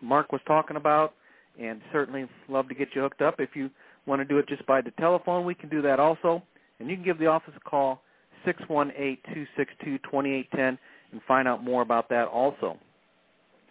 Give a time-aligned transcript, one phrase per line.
[0.00, 1.12] Mark was talking about,
[1.60, 3.36] and certainly love to get you hooked up.
[3.38, 3.70] If you
[4.06, 6.42] want to do it just by the telephone, we can do that also.
[6.78, 8.00] And you can give the office a call,
[8.46, 10.78] 618-262-2810,
[11.12, 12.78] and find out more about that also.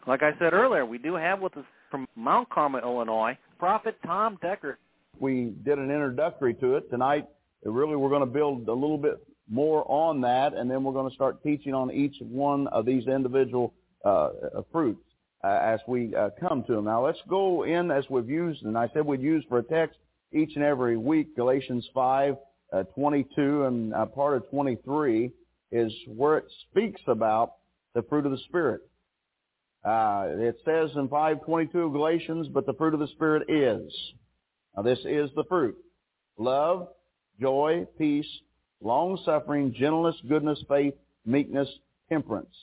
[0.05, 4.37] Like I said earlier, we do have with us from Mount Carmel, Illinois, Prophet Tom
[4.43, 4.75] Deckard.
[5.19, 6.89] We did an introductory to it.
[6.89, 7.27] Tonight,
[7.63, 11.09] really we're going to build a little bit more on that, and then we're going
[11.09, 13.73] to start teaching on each one of these individual
[14.03, 14.29] uh,
[14.71, 15.06] fruits
[15.43, 16.85] uh, as we uh, come to them.
[16.85, 19.97] Now let's go in as we've used, and I said we'd use for a text
[20.33, 22.35] each and every week, Galatians 5,
[22.73, 25.31] uh, 22 and uh, part of 23
[25.71, 27.53] is where it speaks about
[27.93, 28.81] the fruit of the Spirit.
[29.85, 33.91] Uh, it says in 5.22 of Galatians, but the fruit of the Spirit is.
[34.75, 35.77] Now this is the fruit.
[36.37, 36.89] Love,
[37.39, 38.27] joy, peace,
[38.81, 40.93] long-suffering, gentleness, goodness, faith,
[41.25, 41.69] meekness,
[42.09, 42.53] temperance.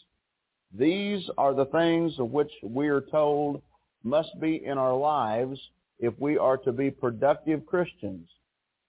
[0.76, 3.62] These are the things of which we are told
[4.02, 5.58] must be in our lives
[6.00, 8.28] if we are to be productive Christians.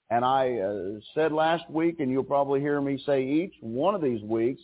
[0.09, 4.01] And I uh, said last week, and you'll probably hear me say each one of
[4.01, 4.61] these weeks,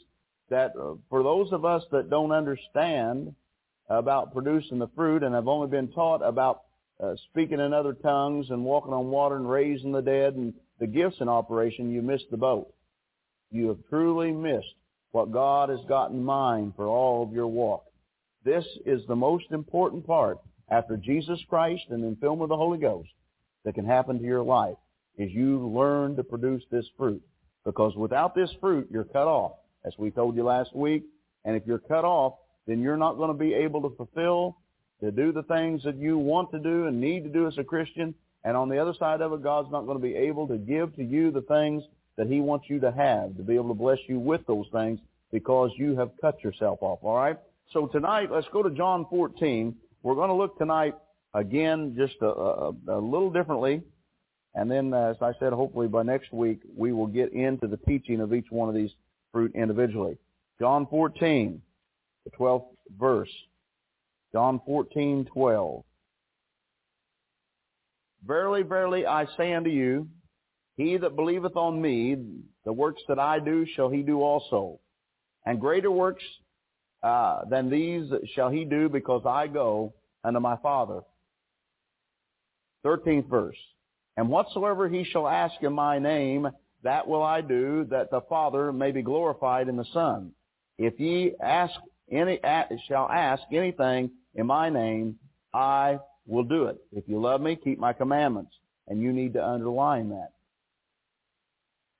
[0.50, 3.34] that uh, for those of us that don't understand
[3.90, 6.62] about producing the fruit and have only been taught about
[7.02, 10.88] uh, speaking in other tongues and walking on water and raising the dead and the
[10.88, 12.74] gifts in operation, you missed the boat.
[13.52, 14.76] You have truly missed
[15.12, 17.86] what God has got in mind for all of your walk.
[18.44, 22.80] This is the most important part after Jesus Christ and then filled with the Holy
[22.80, 23.10] Ghost
[23.66, 24.78] that can happen to your life
[25.18, 27.22] is you learn to produce this fruit.
[27.66, 29.54] Because without this fruit, you're cut off,
[29.86, 31.04] as we told you last week.
[31.46, 32.36] And if you're cut off,
[32.66, 34.58] then you're not going to be able to fulfill,
[35.02, 37.64] to do the things that you want to do and need to do as a
[37.64, 38.16] Christian.
[38.44, 40.96] And on the other side of it, God's not going to be able to give
[40.96, 41.84] to you the things
[42.22, 45.00] that he wants you to have, to be able to bless you with those things
[45.32, 47.00] because you have cut yourself off.
[47.02, 47.36] All right?
[47.74, 49.76] So tonight, let's go to John 14.
[50.04, 50.94] We're going to look tonight
[51.34, 53.82] again just a, a, a little differently.
[54.54, 57.78] And then, uh, as I said, hopefully by next week, we will get into the
[57.88, 58.92] teaching of each one of these
[59.32, 60.20] fruit individually.
[60.60, 61.60] John 14,
[62.26, 62.68] the 12th
[63.00, 63.32] verse.
[64.32, 65.84] John 14, 12.
[68.28, 70.08] Verily, verily, I say unto you,
[70.82, 72.18] he that believeth on me,
[72.66, 74.80] the works that I do shall he do also.
[75.46, 76.24] And greater works
[77.04, 79.94] uh, than these shall he do because I go
[80.24, 81.02] unto my Father.
[82.86, 83.58] 13th verse.
[84.18, 86.50] And whatsoever he shall ask in my name,
[86.84, 90.32] that will I do, that the Father may be glorified in the Son.
[90.78, 91.74] If ye ask
[92.12, 92.40] any,
[92.88, 95.18] shall ask anything in my name,
[95.54, 96.78] I will do it.
[96.92, 98.52] If you love me, keep my commandments.
[98.88, 100.32] And you need to underline that.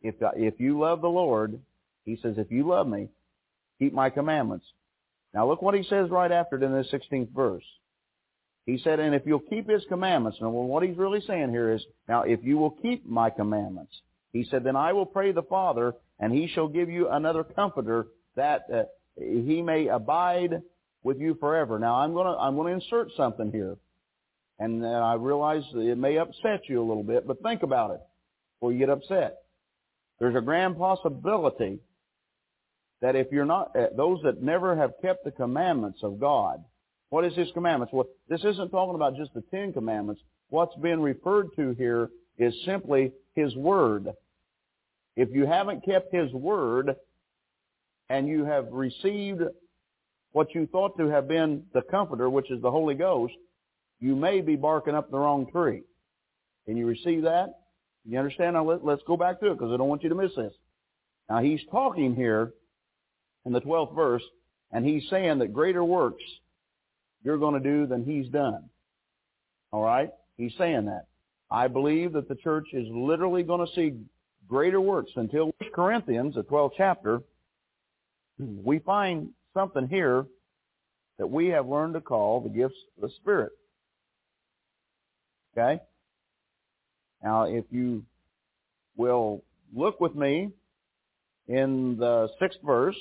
[0.02, 1.60] If, if you love the Lord,
[2.06, 3.10] he says, if you love me,
[3.80, 4.66] keep my commandments.
[5.34, 7.64] Now look what he says right after it in the 16th verse.
[8.66, 11.84] He said, and if you'll keep his commandments, and what he's really saying here is,
[12.08, 13.94] now if you will keep my commandments,
[14.34, 18.08] he said, then I will pray the Father, and he shall give you another comforter
[18.36, 18.84] that uh,
[19.18, 20.62] he may abide
[21.04, 21.80] with you forever.
[21.80, 23.78] Now I'm going to, I'm going to insert something here.
[24.60, 28.02] And uh, I realize it may upset you a little bit, but think about it
[28.60, 29.40] before you get upset.
[30.22, 31.80] There's a grand possibility
[33.02, 36.64] that if you're not, uh, those that never have kept the commandments of God,
[37.10, 37.92] what is His commandments?
[37.92, 40.22] Well, this isn't talking about just the Ten Commandments.
[40.50, 44.10] What's being referred to here is simply His Word.
[45.16, 46.96] If you haven't kept His Word
[48.08, 49.42] and you have received
[50.34, 53.34] what you thought to have been the Comforter, which is the Holy Ghost,
[54.00, 55.82] you may be barking up the wrong tree.
[56.68, 57.61] Can you receive that?
[58.06, 58.56] You understand?
[58.56, 60.54] Now let, us go back to it because I don't want you to miss this.
[61.30, 62.52] Now he's talking here
[63.46, 64.24] in the 12th verse,
[64.72, 66.24] and he's saying that greater works
[67.24, 68.70] you're going to do than he's done.
[69.72, 70.10] All right?
[70.38, 71.06] He's saying that.
[71.50, 73.96] I believe that the church is literally going to see
[74.48, 77.22] greater works until Corinthians, the 12th chapter,
[78.40, 80.26] we find something here
[81.20, 83.52] that we have learned to call the gifts of the Spirit.
[85.56, 85.82] Okay?
[87.24, 88.04] Now, if you
[88.98, 89.44] will
[89.74, 90.52] look with me
[91.48, 92.98] in the sixth verse,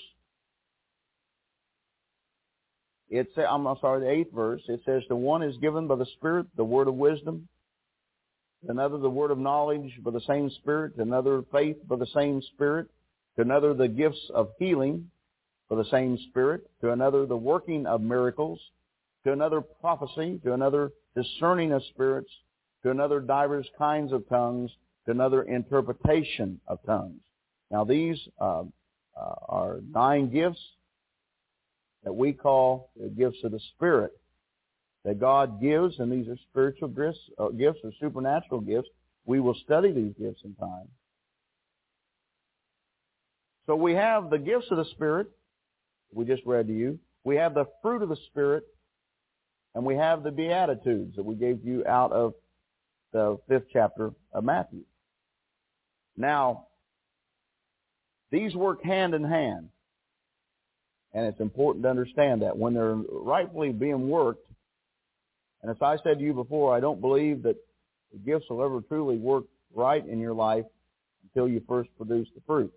[3.09, 6.07] it say, I'm sorry, the eighth verse, it says, the one is given by the
[6.17, 7.49] Spirit the word of wisdom,
[8.69, 12.89] another the word of knowledge by the same Spirit, another faith by the same Spirit,
[13.37, 15.11] to another the gifts of healing
[15.69, 18.61] by the same Spirit, to another the working of miracles,
[19.25, 22.31] to another prophecy, to another discerning of spirits,
[22.83, 24.71] to another divers kinds of tongues,
[25.07, 27.21] to another interpretation of tongues.
[27.71, 28.65] Now these uh,
[29.17, 30.61] uh, are nine gifts
[32.05, 34.13] that we call the gifts of the Spirit
[35.05, 38.89] that God gives, and these are spiritual gifts, uh, gifts or supernatural gifts.
[39.25, 40.89] We will study these gifts in time.
[43.67, 45.29] So we have the gifts of the Spirit,
[46.13, 46.99] we just read to you.
[47.25, 48.65] We have the fruit of the Spirit,
[49.75, 52.35] and we have the Beatitudes that we gave you out of
[53.13, 54.83] the fifth chapter of Matthew.
[56.17, 56.67] Now,
[58.31, 59.69] these work hand in hand.
[61.13, 64.47] And it's important to understand that when they're rightfully being worked,
[65.63, 67.57] and as I said to you before, I don't believe that
[68.13, 70.65] the gifts will ever truly work right in your life
[71.25, 72.73] until you first produce the fruit.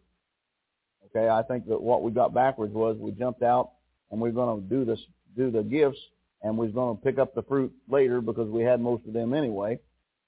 [1.16, 3.72] Okay, I think that what we got backwards was we jumped out
[4.12, 5.00] and we're going to do this,
[5.38, 6.00] do the gifts,
[6.42, 9.34] and we're going to pick up the fruit later because we had most of them
[9.34, 9.80] anyway.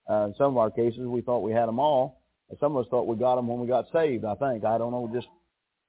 [0.10, 2.22] Uh, in some of our cases, we thought we had them all.
[2.60, 4.24] Some of us thought we got them when we got saved.
[4.24, 5.28] I think I don't know just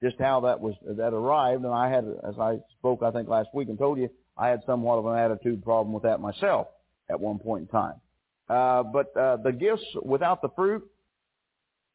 [0.02, 1.64] just how that was that arrived.
[1.64, 4.62] And I had, as I spoke, I think last week and told you, I had
[4.66, 6.68] somewhat of an attitude problem with that myself
[7.10, 8.00] at one point in time.
[8.48, 10.82] Uh, but uh, the gifts without the fruit,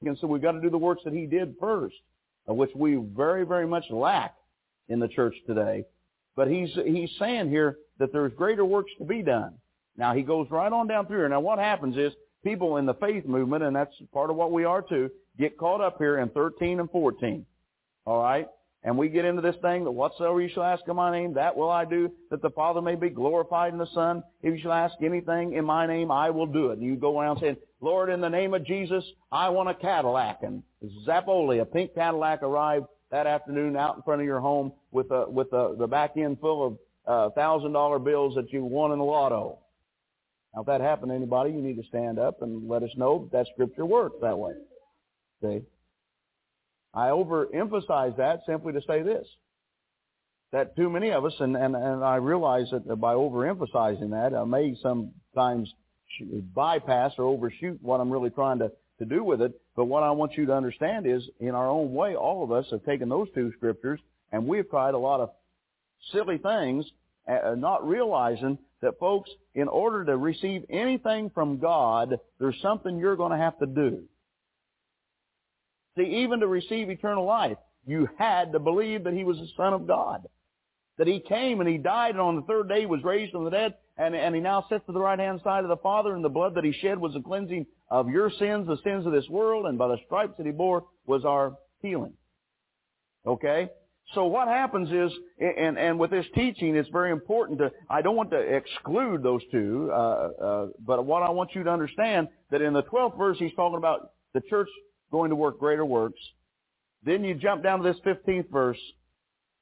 [0.04, 1.96] and so we've got to do the works that He did first,
[2.48, 4.36] which we very, very much lack
[4.90, 5.86] in the church today.
[6.36, 9.54] But He's He's saying here that there's greater works to be done.
[9.98, 11.29] Now He goes right on down through here.
[11.29, 14.63] Now what happens is people in the faith movement, and that's part of what we
[14.65, 17.45] are too, get caught up here in 13 and 14.
[18.05, 18.48] All right?
[18.83, 21.55] And we get into this thing that whatsoever you shall ask in my name, that
[21.55, 24.24] will I do, that the Father may be glorified in the Son.
[24.41, 26.79] If you shall ask anything in my name, I will do it.
[26.79, 30.39] And you go around saying, Lord, in the name of Jesus, I want a Cadillac.
[30.41, 30.63] And
[31.07, 35.29] Zapoli, a pink Cadillac arrived that afternoon out in front of your home with a,
[35.29, 38.98] with a, the back end full of uh, thousand dollar bills that you won in
[38.98, 39.60] the lotto.
[40.53, 43.29] Now, if that happened to anybody, you need to stand up and let us know
[43.31, 44.53] that scripture works that way.
[45.41, 45.62] See?
[46.93, 49.25] I overemphasize that simply to say this.
[50.51, 54.43] That too many of us, and, and, and I realize that by overemphasizing that, I
[54.43, 55.74] may sometimes
[56.53, 59.53] bypass or overshoot what I'm really trying to, to do with it.
[59.77, 62.65] But what I want you to understand is, in our own way, all of us
[62.72, 65.29] have taken those two scriptures and we've tried a lot of
[66.12, 66.86] silly things,
[67.27, 73.15] uh, not realizing that folks, in order to receive anything from God, there's something you're
[73.15, 74.03] going to have to do.
[75.97, 79.73] See, even to receive eternal life, you had to believe that he was the Son
[79.73, 80.27] of God.
[80.97, 83.50] That he came and he died and on the third day was raised from the
[83.50, 86.23] dead and, and he now sits to the right hand side of the Father and
[86.23, 89.27] the blood that he shed was the cleansing of your sins, the sins of this
[89.29, 92.13] world, and by the stripes that he bore was our healing.
[93.25, 93.69] Okay?
[94.13, 98.15] So what happens is, and, and with this teaching, it's very important to, I don't
[98.15, 102.62] want to exclude those two, uh, uh, but what I want you to understand, that
[102.62, 104.68] in the 12th verse, he's talking about the church
[105.12, 106.20] going to work greater works.
[107.03, 108.80] Then you jump down to this 15th verse,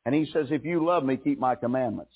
[0.05, 2.11] and he says, if you love me, keep my commandments.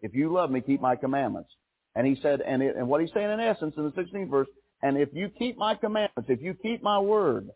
[0.00, 1.50] If you love me, keep my commandments.
[1.94, 4.48] And he said, and, it, and what he's saying in essence in the 16th verse,
[4.82, 7.48] and if you keep my commandments, if you keep my word,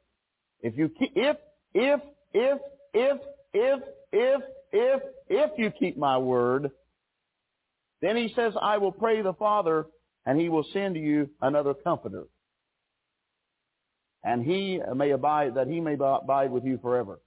[0.63, 1.37] if you keep, if,
[1.75, 2.01] if,
[2.33, 2.59] if,
[2.95, 3.19] if,
[3.53, 3.81] if,
[4.13, 4.43] if,
[4.73, 6.71] if, if you keep my word,
[8.03, 9.87] then he says, I will pray the Father,
[10.27, 12.25] and he will send you another comforter
[14.23, 17.21] and he may abide, that he may abide with you forever.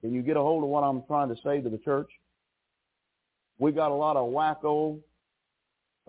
[0.00, 2.08] Can you get a hold of what I'm trying to say to the church?
[3.58, 5.00] We've got a lot of wacko,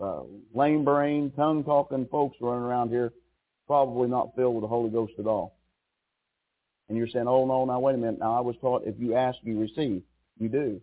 [0.00, 0.22] uh,
[0.54, 3.12] lame brain, tongue talking folks running around here,
[3.66, 5.55] probably not filled with the Holy Ghost at all.
[6.88, 8.20] And you're saying, oh no, now wait a minute.
[8.20, 10.02] Now I was taught if you ask, you receive.
[10.38, 10.80] You do.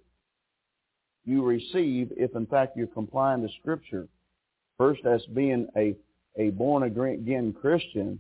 [1.26, 4.08] You receive if in fact you're complying to Scripture.
[4.78, 5.96] First as being a,
[6.38, 8.20] a born again Christian,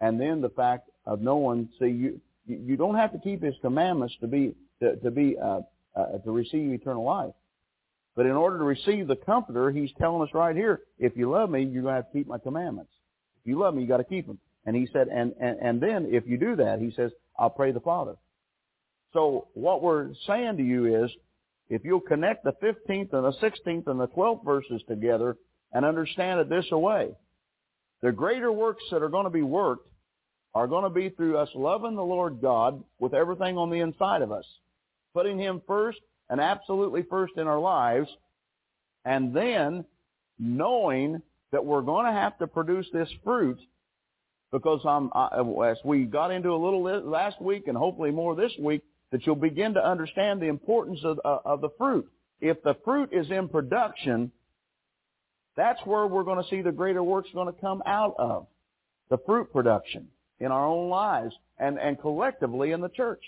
[0.00, 4.14] and then the fact of knowing, see, you you don't have to keep His commandments
[4.20, 5.60] to be to, to be uh,
[5.96, 7.32] uh, to receive eternal life.
[8.14, 11.50] But in order to receive the Comforter, He's telling us right here: if you love
[11.50, 12.92] me, you're going to have to keep my commandments.
[13.40, 14.38] If you love me, you got to keep them.
[14.66, 17.72] And He said, and and and then if you do that, He says, I'll pray
[17.72, 18.14] the Father.
[19.12, 21.10] So what we're saying to you is,
[21.68, 25.36] if you'll connect the 15th and the 16th and the 12th verses together
[25.72, 27.10] and understand it this way,
[28.02, 29.88] the greater works that are going to be worked
[30.54, 34.22] are going to be through us loving the Lord God with everything on the inside
[34.22, 34.44] of us,
[35.12, 38.08] putting Him first and absolutely first in our lives,
[39.04, 39.84] and then
[40.38, 43.58] knowing that we're going to have to produce this fruit
[44.54, 48.52] because I'm, I, as we got into a little last week and hopefully more this
[48.60, 52.08] week, that you'll begin to understand the importance of, uh, of the fruit.
[52.40, 54.30] If the fruit is in production,
[55.56, 58.46] that's where we're going to see the greater works going to come out of.
[59.10, 60.06] The fruit production
[60.38, 63.22] in our own lives and, and collectively in the church.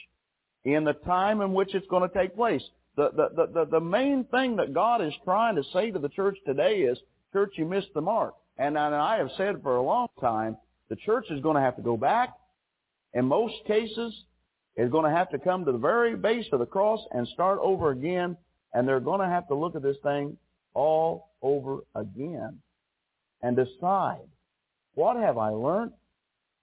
[0.65, 2.63] In the time in which it's going to take place.
[2.95, 6.39] The, the, the, the main thing that God is trying to say to the church
[6.47, 6.97] today is,
[7.33, 8.35] church, you missed the mark.
[8.59, 10.57] And, and I have said for a long time,
[10.89, 12.35] the church is going to have to go back.
[13.15, 14.13] In most cases,
[14.77, 17.59] is going to have to come to the very base of the cross and start
[17.63, 18.37] over again.
[18.75, 20.37] And they're going to have to look at this thing
[20.75, 22.59] all over again
[23.43, 24.29] and decide,
[24.95, 25.93] what have I learned?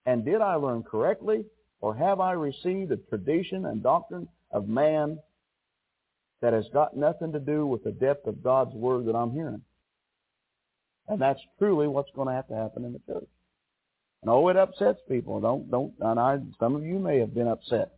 [0.05, 1.45] And did I learn correctly?
[1.81, 5.17] Or have I received a tradition and doctrine of man
[6.41, 9.61] that has got nothing to do with the depth of God's Word that I'm hearing?
[11.07, 13.27] And that's truly what's going to have to happen in the church.
[14.23, 15.41] And oh, it upsets people.
[15.41, 17.91] Don't, don't, and I, some of you may have been upset.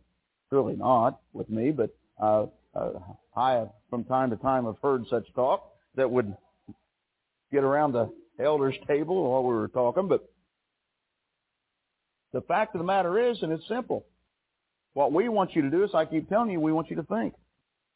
[0.50, 1.90] Surely not with me, but,
[2.20, 2.90] uh, uh,
[3.36, 6.36] I have, from time to time have heard such talk that would
[7.52, 10.28] get around the elders table while we were talking, but
[12.32, 14.04] the fact of the matter is, and it's simple,
[14.94, 17.04] what we want you to do is I keep telling you, we want you to
[17.04, 17.34] think.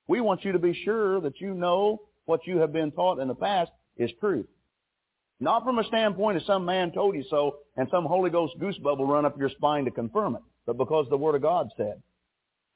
[0.06, 3.26] We want you to be sure that you know what you have been taught in
[3.26, 4.46] the past is truth.
[5.40, 8.76] Not from a standpoint of some man told you so and some Holy Ghost goose
[8.78, 12.02] bubble run up your spine to confirm it, but because the Word of God said.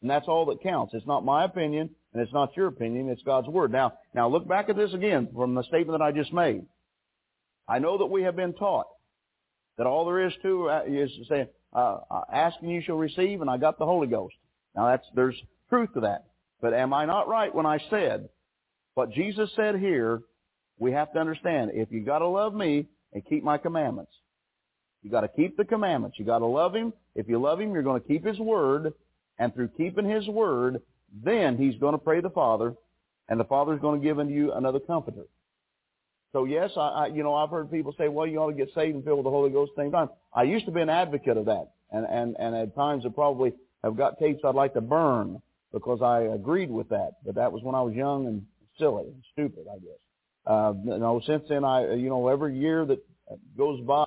[0.00, 0.94] And that's all that counts.
[0.94, 3.10] It's not my opinion and it's not your opinion.
[3.10, 3.70] It's God's Word.
[3.70, 6.64] Now, now look back at this again from the statement that I just made.
[7.68, 8.86] I know that we have been taught
[9.76, 12.96] that all there is to uh, is to say, uh, uh, ask and you shall
[12.96, 14.34] receive, and I got the Holy Ghost.
[14.76, 15.36] Now that's, there's
[15.68, 16.24] truth to that.
[16.60, 18.28] But am I not right when I said
[18.94, 20.22] what Jesus said here
[20.84, 24.12] we have to understand, if you got to love me and keep my commandments,
[25.02, 26.18] you got to keep the commandments.
[26.18, 26.92] You got to love him.
[27.14, 28.92] If you love him, you're going to keep his word,
[29.38, 30.82] and through keeping his word,
[31.24, 32.74] then he's going to pray the Father,
[33.30, 35.24] and the Father's going to give unto you another comforter.
[36.32, 38.68] So yes, I, I you know I've heard people say, well, you ought to get
[38.74, 40.10] saved and filled with the Holy Ghost at the same time.
[40.34, 43.52] I used to be an advocate of that, and and and at times I probably
[43.82, 45.40] have got tapes I'd like to burn
[45.72, 47.12] because I agreed with that.
[47.24, 48.44] But that was when I was young and
[48.78, 50.03] silly and stupid, I guess.
[50.46, 52.98] Uh, you know, since then, I, you know, every year that
[53.56, 54.06] goes by,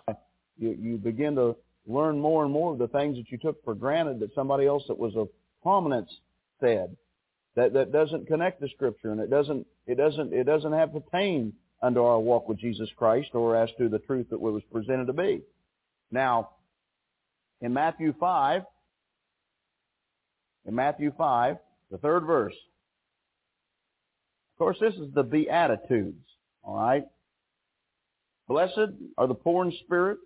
[0.58, 1.56] you, you begin to
[1.88, 4.84] learn more and more of the things that you took for granted that somebody else
[4.88, 5.30] that was of
[5.64, 6.10] prominence
[6.60, 6.96] said.
[7.56, 11.54] That that doesn't connect to Scripture, and it doesn't it doesn't it doesn't have pertain
[11.82, 15.14] unto our walk with Jesus Christ, or as to the truth that was presented to
[15.14, 15.42] be.
[16.12, 16.50] Now,
[17.62, 18.62] in Matthew five,
[20.68, 21.58] in Matthew five,
[21.90, 22.54] the third verse.
[24.58, 26.26] Of course, this is the Beatitudes.
[26.64, 27.04] All right?
[28.48, 30.18] Blessed are the poor in spirit,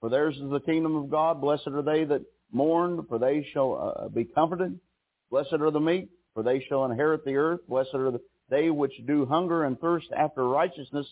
[0.00, 1.40] for theirs is the kingdom of God.
[1.40, 4.78] Blessed are they that mourn, for they shall uh, be comforted.
[5.30, 7.60] Blessed are the meek, for they shall inherit the earth.
[7.66, 11.06] Blessed are the, they which do hunger and thirst after righteousness,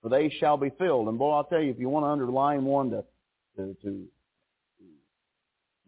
[0.00, 1.08] for they shall be filled.
[1.08, 3.04] And boy, I'll tell you, if you want to underline one to,
[3.56, 4.04] to, to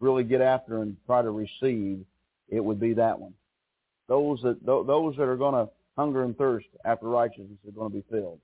[0.01, 2.03] really get after and try to receive,
[2.49, 3.33] it would be that one.
[4.09, 7.97] Those that those that are going to hunger and thirst after righteousness are going to
[7.97, 8.39] be filled.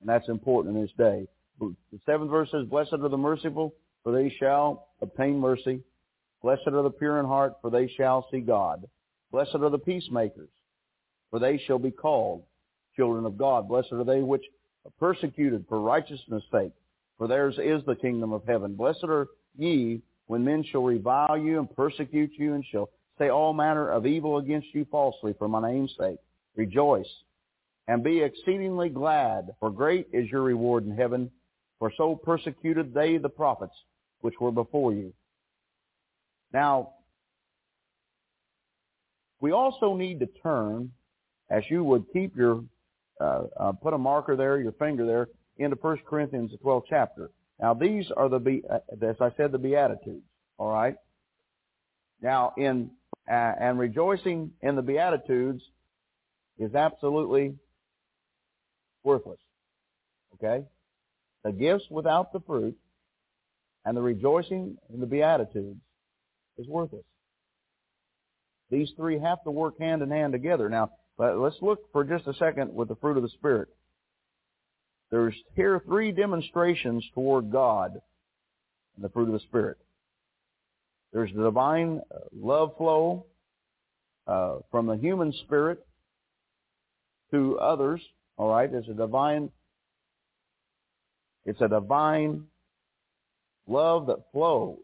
[0.00, 1.26] And that's important in this day.
[1.60, 5.80] The seventh verse says, Blessed are the merciful, for they shall obtain mercy.
[6.42, 8.86] Blessed are the pure in heart, for they shall see God.
[9.32, 10.50] Blessed are the peacemakers,
[11.30, 12.42] for they shall be called
[12.96, 13.68] children of God.
[13.68, 14.44] Blessed are they which
[14.84, 16.72] are persecuted for righteousness' sake,
[17.18, 18.74] for theirs is the kingdom of heaven.
[18.74, 23.52] Blessed are ye when men shall revile you and persecute you and shall say all
[23.52, 26.18] manner of evil against you falsely for my name's sake.
[26.56, 27.08] Rejoice
[27.88, 31.30] and be exceedingly glad, for great is your reward in heaven,
[31.78, 33.74] for so persecuted they the prophets
[34.20, 35.12] which were before you.
[36.52, 36.92] Now,
[39.40, 40.92] we also need to turn,
[41.50, 42.64] as you would keep your,
[43.20, 47.30] uh, uh, put a marker there, your finger there, into 1 Corinthians, the 12th chapter.
[47.60, 50.24] Now, these are the, uh, as I said, the Beatitudes,
[50.58, 50.96] all right?
[52.22, 52.90] Now, in,
[53.28, 55.62] uh, and rejoicing in the Beatitudes
[56.58, 57.54] is absolutely
[59.02, 59.40] worthless.
[60.34, 60.64] Okay?
[61.44, 62.76] The gifts without the fruit
[63.84, 65.80] and the rejoicing and the Beatitudes
[66.56, 67.04] is worthless.
[68.70, 70.68] These three have to work hand in hand together.
[70.68, 73.68] Now, let's look for just a second with the fruit of the Spirit.
[75.10, 78.00] There's here three demonstrations toward God
[78.96, 79.78] in the fruit of the Spirit.
[81.12, 83.26] There's the divine uh, love flow
[84.26, 85.86] uh, from the human spirit
[87.30, 88.00] to others.
[88.36, 89.50] All right, it's a divine.
[91.46, 92.44] It's a divine
[93.66, 94.78] love that flows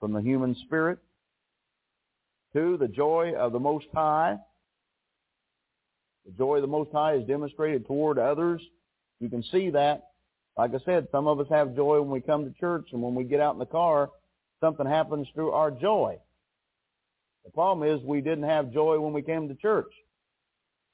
[0.00, 0.98] from the human spirit
[2.52, 4.36] to the joy of the Most High.
[6.26, 8.60] The joy of the Most High is demonstrated toward others.
[9.20, 10.10] You can see that.
[10.56, 13.14] Like I said, some of us have joy when we come to church, and when
[13.14, 14.10] we get out in the car,
[14.60, 16.18] something happens through our joy.
[17.44, 19.92] The problem is we didn't have joy when we came to church.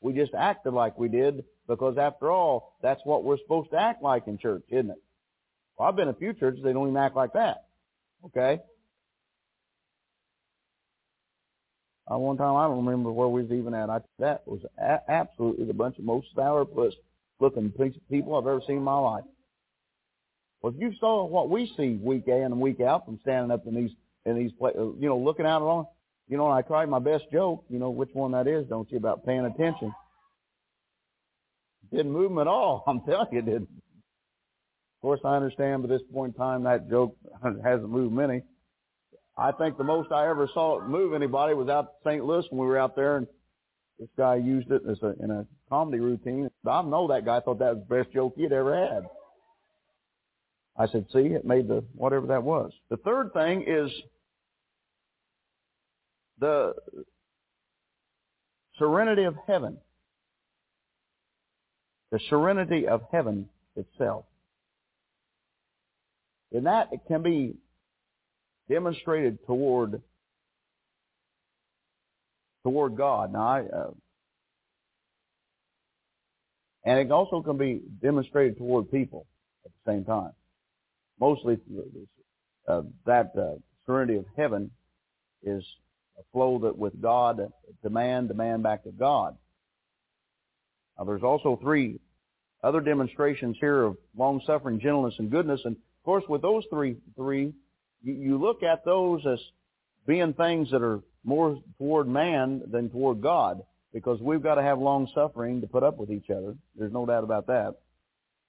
[0.00, 4.02] We just acted like we did because after all, that's what we're supposed to act
[4.02, 5.02] like in church, isn't it?
[5.78, 7.66] Well, I've been a few churches, they don't even act like that.
[8.26, 8.60] Okay?
[12.10, 13.88] Uh, one time, I don't remember where we was even at.
[13.88, 16.92] I, that was a- absolutely the bunch of most sour plus
[17.40, 17.72] looking
[18.10, 19.24] people I've ever seen in my life.
[20.60, 23.66] Well, if you saw what we see week in and week out from standing up
[23.66, 23.90] in these
[24.26, 25.86] in these places, you know, looking out along,
[26.28, 28.98] you know, I tried my best joke, you know, which one that is, don't you,
[28.98, 29.92] about paying attention.
[31.90, 32.82] Didn't move them at all.
[32.86, 33.68] I'm telling you, didn't.
[33.68, 37.16] Of course, I understand by this point in time that joke
[37.64, 38.42] hasn't moved many.
[39.36, 42.24] I think the most I ever saw it move anybody was out St.
[42.24, 43.26] Louis when we were out there, and
[43.98, 46.48] this guy used it as a, in a comedy routine.
[46.66, 49.04] I know that guy thought that was the best joke he'd ever had.
[50.76, 52.72] I said, see, it made the whatever that was.
[52.90, 53.90] The third thing is
[56.38, 56.74] the
[58.78, 59.78] serenity of heaven.
[62.10, 64.24] The serenity of heaven itself.
[66.52, 67.56] And that it can be
[68.68, 70.00] demonstrated toward
[72.62, 73.32] toward God.
[73.32, 73.90] Now, I, uh,
[76.84, 79.26] and it also can be demonstrated toward people
[79.64, 80.32] at the same time.
[81.20, 81.58] Mostly,
[82.66, 84.70] uh, that uh, serenity of heaven
[85.42, 85.62] is
[86.32, 89.36] flow that with God, to man, demand, demand back to God.
[90.98, 92.00] Now, there's also three
[92.62, 95.60] other demonstrations here of long suffering, gentleness, and goodness.
[95.64, 97.52] And of course, with those three, three,
[98.02, 99.38] you, you look at those as
[100.06, 104.78] being things that are more toward man than toward God, because we've got to have
[104.78, 106.54] long suffering to put up with each other.
[106.76, 107.76] There's no doubt about that.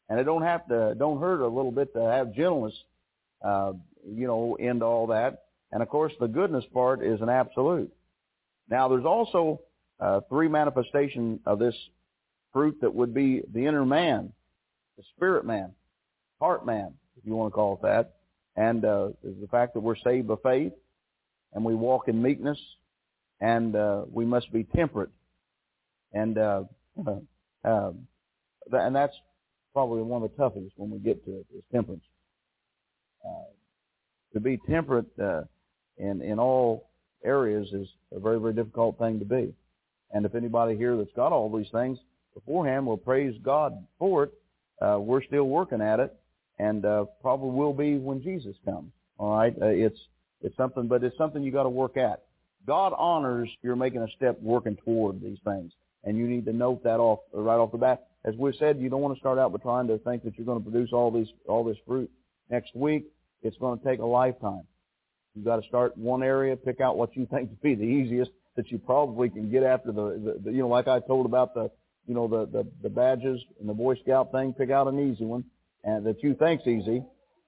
[0.10, 2.75] And it don't have to, don't hurt a little bit to have gentleness,
[3.43, 3.73] uh,
[4.08, 5.44] you know, into all that.
[5.75, 7.91] And of course, the goodness part is an absolute.
[8.69, 9.59] Now, there's also
[9.99, 11.75] uh, three manifestations of this
[12.53, 14.31] fruit that would be the inner man,
[14.95, 15.73] the spirit man,
[16.39, 18.13] heart man, if you want to call it that,
[18.55, 20.71] and uh, is the fact that we're saved by faith,
[21.53, 22.57] and we walk in meekness,
[23.41, 25.09] and uh, we must be temperate,
[26.13, 26.63] and uh,
[27.65, 27.91] uh,
[28.71, 29.15] and that's
[29.73, 32.05] probably one of the toughest when we get to it is temperance.
[33.27, 33.51] Uh,
[34.31, 35.41] to be temperate uh,
[35.97, 36.89] in in all
[37.23, 39.53] areas is a very very difficult thing to be,
[40.12, 41.97] and if anybody here that's got all these things
[42.36, 42.86] beforehand.
[42.86, 44.34] We'll praise God for it.
[44.79, 46.15] Uh, we're still working at it,
[46.60, 48.91] and uh, probably will be when Jesus comes.
[49.17, 49.99] All right, uh, it's
[50.41, 52.23] it's something, but it's something you got to work at.
[52.67, 55.71] God honors you're making a step working toward these things,
[56.03, 58.08] and you need to note that off right off the bat.
[58.25, 60.45] As we said, you don't want to start out by trying to think that you're
[60.45, 62.12] going to produce all these all this fruit
[62.51, 63.05] next week.
[63.41, 64.63] It's going to take a lifetime.
[65.35, 68.31] You've got to start one area, pick out what you think to be the easiest
[68.55, 71.53] that you probably can get after the, the, the you know, like I told about
[71.53, 71.69] the
[72.07, 75.25] you know, the, the, the badges and the Boy Scout thing, pick out an easy
[75.25, 75.43] one
[75.83, 77.03] and that you think's easy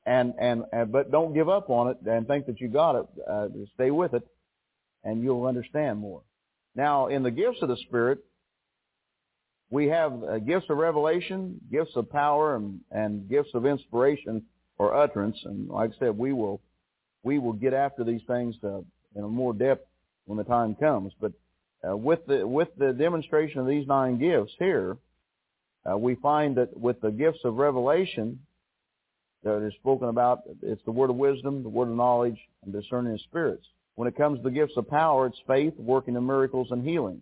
[0.06, 3.06] and, and, and, but don't give up on it and think that you got it.
[3.30, 4.24] Uh, stay with it
[5.04, 6.22] and you'll understand more.
[6.76, 8.20] Now, in the gifts of the Spirit,
[9.70, 14.44] we have uh, gifts of revelation, gifts of power, and, and gifts of inspiration
[14.78, 15.38] or utterance.
[15.44, 16.62] And like I said, we will,
[17.28, 18.78] we will get after these things uh,
[19.16, 19.86] in a more depth
[20.26, 21.12] when the time comes.
[21.20, 21.34] But
[21.88, 24.98] uh, with the with the demonstration of these nine gifts here,
[25.90, 28.40] uh, we find that with the gifts of revelation
[29.44, 33.14] that is spoken about, it's the word of wisdom, the word of knowledge, and discerning
[33.14, 33.66] of spirits.
[33.96, 37.22] When it comes to the gifts of power, it's faith, working in miracles, and healing.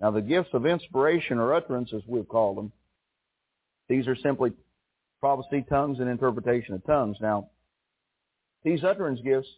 [0.00, 2.72] Now, the gifts of inspiration or utterance, as we've called them,
[3.88, 4.52] these are simply
[5.20, 7.16] prophecy, tongues, and interpretation of tongues.
[7.20, 7.48] Now,
[8.64, 9.48] these utterance gifts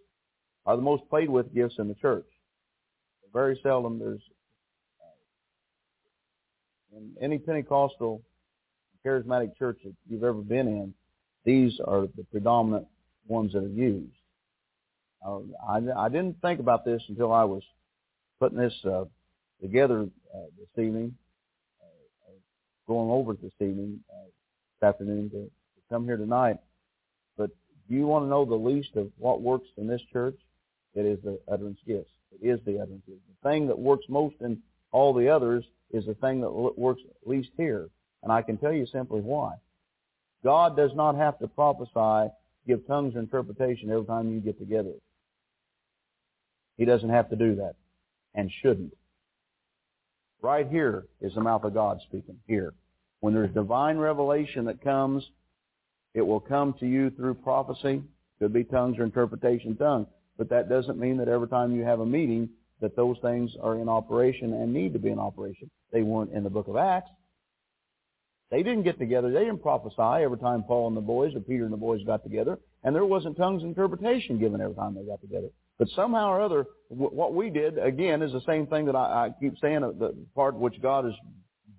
[0.66, 2.26] are the most played with gifts in the church
[3.34, 4.22] very seldom there's
[6.94, 8.22] uh, in any Pentecostal
[9.04, 10.94] charismatic church that you've ever been in,
[11.44, 12.86] these are the predominant
[13.26, 14.14] ones that are used.
[15.26, 17.62] Uh, I, I didn't think about this until I was
[18.38, 19.04] putting this uh,
[19.60, 21.14] together uh, this evening,
[21.82, 22.32] uh,
[22.86, 24.26] going over it this evening, uh,
[24.80, 25.50] this afternoon to, to
[25.90, 26.58] come here tonight.
[27.88, 30.36] Do you want to know the least of what works in this church?
[30.94, 32.10] It is the utterance gifts.
[32.32, 33.20] It is the utterance gifts.
[33.42, 34.58] The thing that works most in
[34.92, 37.88] all the others is the thing that works least here.
[38.22, 39.54] And I can tell you simply why.
[40.42, 42.32] God does not have to prophesy,
[42.66, 44.92] give tongues interpretation every time you get together.
[46.76, 47.74] He doesn't have to do that
[48.34, 48.94] and shouldn't.
[50.42, 52.38] Right here is the mouth of God speaking.
[52.46, 52.74] Here.
[53.20, 55.26] When there's divine revelation that comes,
[56.14, 58.02] it will come to you through prophecy.
[58.38, 60.06] Could be tongues or interpretation tongue.
[60.36, 62.48] But that doesn't mean that every time you have a meeting
[62.80, 65.70] that those things are in operation and need to be in operation.
[65.92, 67.10] They weren't in the book of Acts.
[68.50, 69.32] They didn't get together.
[69.32, 72.22] They didn't prophesy every time Paul and the boys or Peter and the boys got
[72.22, 72.58] together.
[72.82, 75.48] And there wasn't tongues interpretation given every time they got together.
[75.78, 79.30] But somehow or other, what we did, again, is the same thing that I, I
[79.40, 81.14] keep saying, uh, the part which God has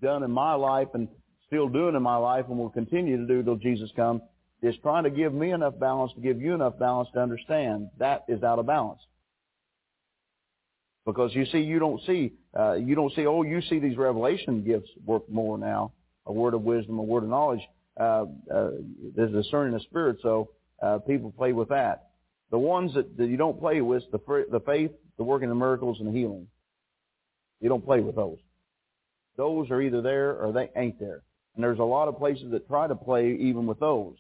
[0.02, 1.08] done in my life and
[1.47, 4.21] still doing in my life and will continue to do till Jesus comes,
[4.62, 8.25] is trying to give me enough balance to give you enough balance to understand that
[8.27, 9.01] is out of balance.
[11.05, 14.63] Because you see, you don't see, uh, you don't see, oh, you see these revelation
[14.63, 15.91] gifts work more now.
[16.25, 17.62] A word of wisdom, a word of knowledge.
[17.99, 18.71] Uh, uh,
[19.15, 20.49] there's discerning the spirit, so
[20.81, 22.10] uh, people play with that.
[22.49, 25.97] The ones that, that you don't play with, the, the faith, the working of miracles,
[25.99, 26.47] and the healing.
[27.62, 28.38] You don't play with those.
[29.38, 31.21] those are either there or they ain't there.
[31.56, 34.15] And there's a lot of places that try to play even with those.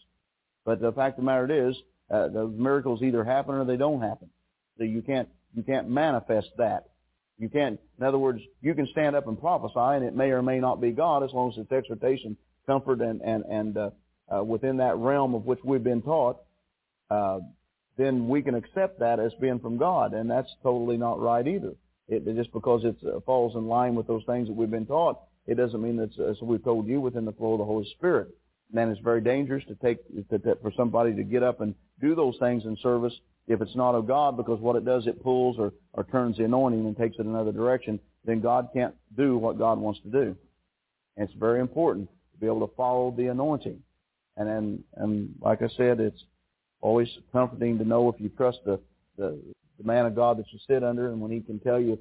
[0.63, 1.75] But the fact of the matter is,
[2.09, 4.29] uh, the miracles either happen or they don't happen.
[4.77, 6.89] So you can't you can't manifest that.
[7.37, 7.79] You can't.
[7.97, 10.81] In other words, you can stand up and prophesy, and it may or may not
[10.81, 13.89] be God, as long as it's exhortation, comfort, and and and uh,
[14.33, 16.37] uh, within that realm of which we've been taught.
[17.09, 17.39] Uh,
[17.97, 21.73] then we can accept that as being from God, and that's totally not right either.
[22.07, 25.19] It, just because it uh, falls in line with those things that we've been taught,
[25.47, 28.29] it doesn't mean that, as we've told you, within the flow of the Holy Spirit.
[28.71, 32.15] Man, it's very dangerous to take to, to, for somebody to get up and do
[32.15, 33.13] those things in service
[33.47, 36.45] if it's not of God, because what it does, it pulls or, or turns the
[36.45, 37.99] anointing and takes it another direction.
[38.25, 40.35] Then God can't do what God wants to do.
[41.15, 43.79] And it's very important to be able to follow the anointing.
[44.35, 46.23] And then, and like I said, it's
[46.81, 48.79] always comforting to know if you trust the,
[49.17, 49.39] the,
[49.77, 51.99] the man of God that you sit under, and when he can tell you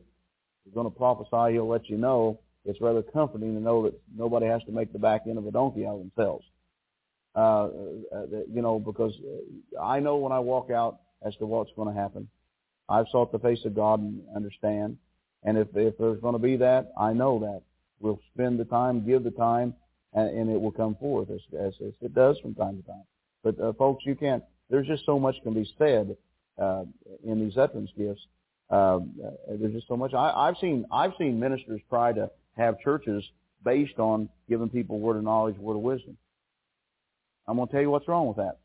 [0.64, 2.40] he's going to prophesy, he'll let you know.
[2.64, 5.50] It's rather comforting to know that nobody has to make the back end of a
[5.50, 6.44] donkey out of themselves.
[7.36, 7.68] Uh,
[8.14, 9.12] uh, you know, because
[9.80, 12.28] I know when I walk out as to what's going to happen.
[12.88, 14.98] I've sought the face of God and understand.
[15.42, 17.62] And if, if there's going to be that, I know that.
[18.00, 19.74] We'll spend the time, give the time,
[20.12, 23.04] and, and it will come forth as, as, as it does from time to time.
[23.42, 24.42] But uh, folks, you can't.
[24.70, 26.16] There's just so much can be said
[26.58, 26.84] uh,
[27.24, 28.26] in these utterance gifts.
[28.70, 30.14] Um, uh, there's just so much.
[30.14, 33.24] I, I've seen I've seen ministers try to have churches
[33.64, 36.16] based on giving people word of knowledge, word of wisdom.
[37.46, 38.58] I'm going to tell you what's wrong with that.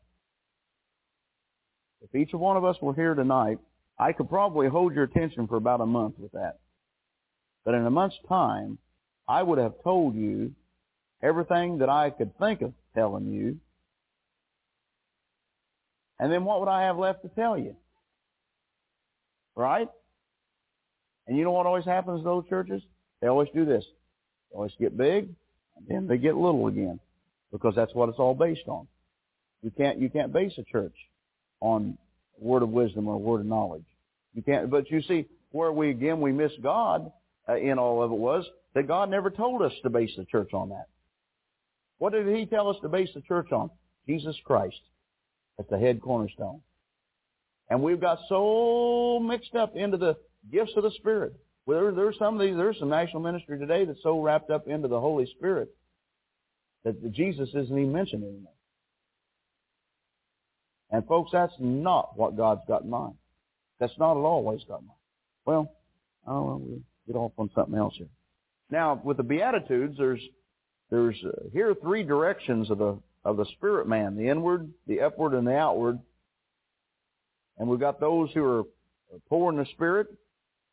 [2.02, 3.58] If each one of us were here tonight,
[3.98, 6.58] I could probably hold your attention for about a month with that.
[7.64, 8.78] But in a month's time,
[9.28, 10.52] I would have told you
[11.22, 13.58] everything that I could think of telling you.
[16.18, 17.76] And then what would I have left to tell you?
[19.54, 19.88] Right?
[21.26, 22.82] And you know what always happens to those churches?
[23.20, 23.84] They always do this.
[24.50, 25.28] They always get big,
[25.76, 27.00] and then they get little again.
[27.52, 28.86] Because that's what it's all based on.
[29.62, 30.94] You can't you can't base a church
[31.60, 31.98] on
[32.38, 33.84] word of wisdom or word of knowledge.
[34.34, 34.70] You can't.
[34.70, 37.10] But you see, where we again we miss God
[37.48, 40.54] uh, in all of it was that God never told us to base the church
[40.54, 40.86] on that.
[41.98, 43.70] What did He tell us to base the church on?
[44.06, 44.80] Jesus Christ
[45.58, 46.60] as the head cornerstone.
[47.68, 50.16] And we've got so mixed up into the
[50.50, 51.34] gifts of the Spirit.
[51.66, 54.88] Well, there's some of these, there's some national ministry today that's so wrapped up into
[54.88, 55.68] the Holy Spirit
[56.84, 58.52] that Jesus isn't even mentioned anymore.
[60.90, 63.14] And folks, that's not what God's got in mind.
[63.78, 64.98] That's not at all what He's got in mind.
[65.46, 65.72] Well,
[66.26, 66.62] I don't know.
[66.64, 68.08] We'll get off on something else here.
[68.70, 70.20] Now, with the Beatitudes, there's
[70.90, 75.00] there's uh, here are three directions of the of the spirit man: the inward, the
[75.00, 75.98] upward, and the outward.
[77.58, 78.64] And we've got those who are
[79.28, 80.08] poor in the spirit,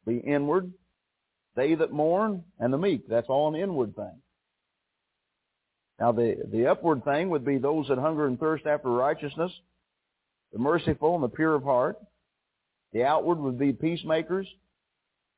[0.08, 0.72] the inward,
[1.56, 3.08] they that mourn, and the meek.
[3.08, 4.22] That's all an inward thing.
[6.00, 9.52] Now, the the upward thing would be those that hunger and thirst after righteousness,
[10.54, 11.98] the merciful and the pure of heart.
[12.94, 14.48] The outward would be peacemakers,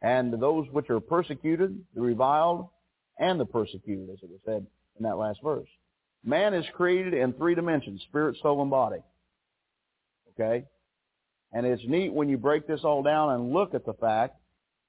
[0.02, 2.68] and those which are persecuted, the reviled,
[3.18, 5.68] and the persecuted, as it was said in that last verse.
[6.24, 9.00] Man is created in three dimensions, spirit, soul, and body.
[10.34, 10.66] Okay?
[11.54, 14.36] And it's neat when you break this all down and look at the fact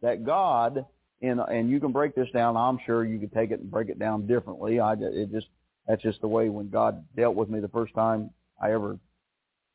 [0.03, 0.85] that God,
[1.21, 3.89] in, and you can break this down, I'm sure you could take it and break
[3.89, 4.81] it down differently.
[4.81, 5.47] I, it just,
[5.87, 8.31] that's just the way when God dealt with me the first time
[8.63, 8.99] I ever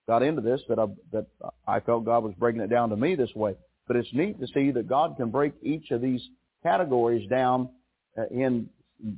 [0.08, 1.26] got into this that I, that
[1.68, 3.56] I felt God was breaking it down to me this way.
[3.88, 6.22] But it's neat to see that God can break each of these
[6.64, 7.70] categories down
[8.18, 8.70] uh, in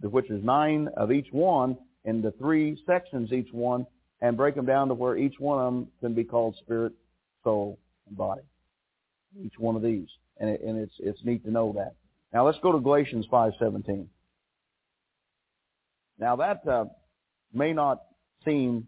[0.02, 3.86] which is nine of each one into three sections each one
[4.22, 6.93] and break them down to where each one of them can be called spirit,
[7.43, 8.41] soul, and body.
[9.43, 10.08] Each one of these.
[10.39, 11.95] And, it, and it's, it's neat to know that.
[12.34, 14.08] Now let's go to Galatians 5.17.
[16.19, 16.86] Now that uh,
[17.54, 18.04] may not
[18.45, 18.88] seem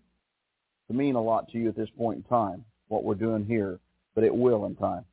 [0.88, 3.80] to mean a lot to you at this point in time, what we're doing here,
[4.16, 5.06] but it will in time.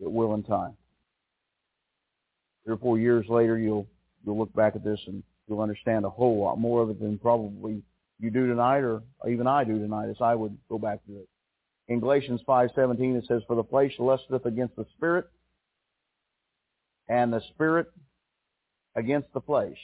[0.00, 0.74] It will in time.
[2.64, 3.86] Three or four years later, you'll
[4.24, 7.18] you'll look back at this and you'll understand a whole lot more of it than
[7.18, 7.82] probably
[8.20, 11.28] you do tonight, or even I do tonight, as I would go back to it.
[11.88, 15.26] In Galatians 5:17, it says, "For the flesh lusteth against the spirit,
[17.08, 17.90] and the spirit
[18.94, 19.78] against the flesh,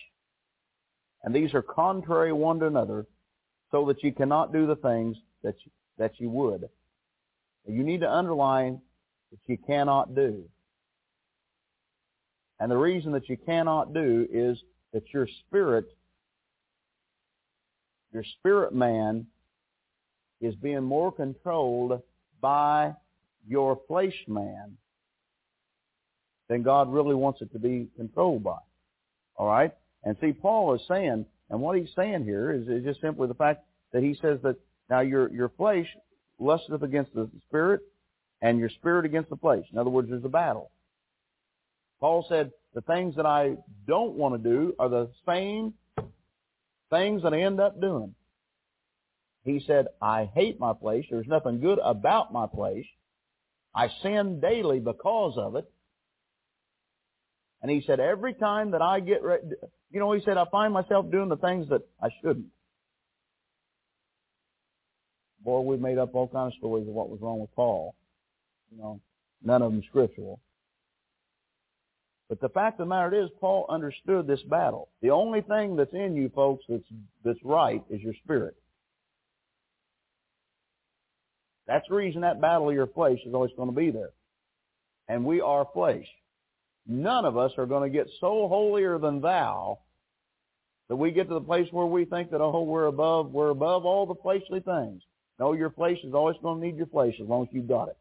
[1.22, 3.06] and these are contrary one to another,
[3.70, 6.68] so that you cannot do the things that you, that you would.
[7.66, 8.82] You need to underline
[9.30, 10.44] that you cannot do.
[12.60, 14.62] And the reason that you cannot do is
[14.92, 15.86] that your spirit,
[18.12, 19.26] your spirit man,
[20.40, 22.00] is being more controlled
[22.40, 22.94] by
[23.46, 24.76] your flesh man
[26.48, 28.58] than God really wants it to be controlled by.
[29.36, 29.72] All right?
[30.04, 33.34] And see, Paul is saying, and what he's saying here is, is just simply the
[33.34, 34.56] fact that he says that
[34.90, 35.86] now your, your flesh
[36.38, 37.80] lusteth against the spirit
[38.42, 39.64] and your spirit against the flesh.
[39.72, 40.70] In other words, there's a battle.
[42.00, 45.74] Paul said, the things that I don't want to do are the same
[46.90, 48.14] things that I end up doing.
[49.44, 51.04] He said, I hate my place.
[51.10, 52.86] There's nothing good about my place.
[53.74, 55.70] I sin daily because of it.
[57.60, 59.42] And he said, every time that I get ready,
[59.90, 62.46] you know, he said, I find myself doing the things that I shouldn't.
[65.42, 67.94] Boy, we made up all kinds of stories of what was wrong with Paul.
[68.70, 69.00] You know,
[69.42, 70.40] none of them scriptural.
[72.28, 74.88] But the fact of the matter is, Paul understood this battle.
[75.02, 76.82] The only thing that's in you, folks, that's,
[77.24, 78.56] that's right is your spirit.
[81.66, 84.10] That's the reason that battle of your flesh is always going to be there.
[85.08, 86.06] And we are flesh.
[86.86, 89.78] None of us are going to get so holier than thou
[90.88, 93.86] that we get to the place where we think that, oh, we're above, we're above
[93.86, 95.02] all the fleshly things.
[95.38, 97.88] No, your flesh is always going to need your flesh as long as you've got
[97.88, 97.96] it.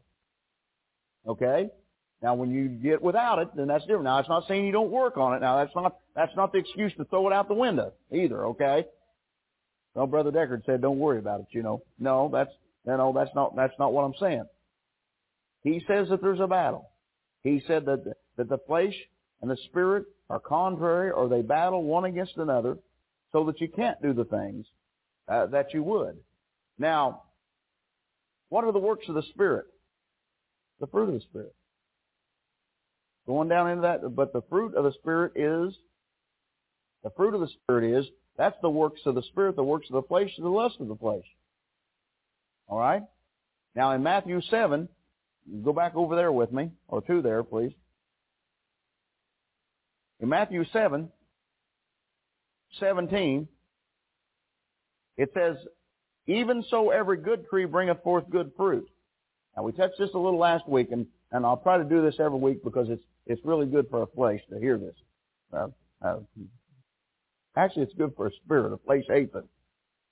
[1.27, 1.69] Okay?
[2.21, 4.05] Now, when you get without it, then that's different.
[4.05, 5.41] Now, it's not saying you don't work on it.
[5.41, 8.45] Now, that's not that's not the excuse to throw it out the window either.
[8.47, 8.85] Okay?
[9.93, 12.51] Well, Brother Deckard said, "Don't worry about it." You know, no, that's
[12.85, 14.45] no, that's not that's not what I'm saying.
[15.61, 16.89] He says that there's a battle.
[17.43, 18.93] He said that that the flesh
[19.41, 22.77] and the spirit are contrary, or they battle one against another,
[23.31, 24.65] so that you can't do the things
[25.27, 26.17] uh, that you would.
[26.77, 27.23] Now,
[28.49, 29.65] what are the works of the spirit?
[30.79, 31.53] The fruit of the spirit.
[33.25, 35.73] Going down into that, but the fruit of the spirit is
[37.03, 38.05] the fruit of the spirit is
[38.37, 40.87] that's the works of the spirit, the works of the flesh, and the lust of
[40.87, 41.23] the flesh.
[42.67, 43.03] All right?
[43.75, 44.87] Now in Matthew 7,
[45.63, 47.71] go back over there with me, or two there, please.
[50.19, 51.09] In Matthew 7,
[52.79, 53.47] 17,
[55.17, 55.57] it says,
[56.27, 58.87] Even so every good tree bringeth forth good fruit.
[59.55, 62.15] Now we touched this a little last week, and, and I'll try to do this
[62.19, 64.95] every week because it's, it's really good for our flesh to hear this.
[65.51, 65.67] Uh,
[66.01, 66.19] uh,
[67.55, 68.73] actually, it's good for a spirit.
[68.73, 69.45] A flesh hates it.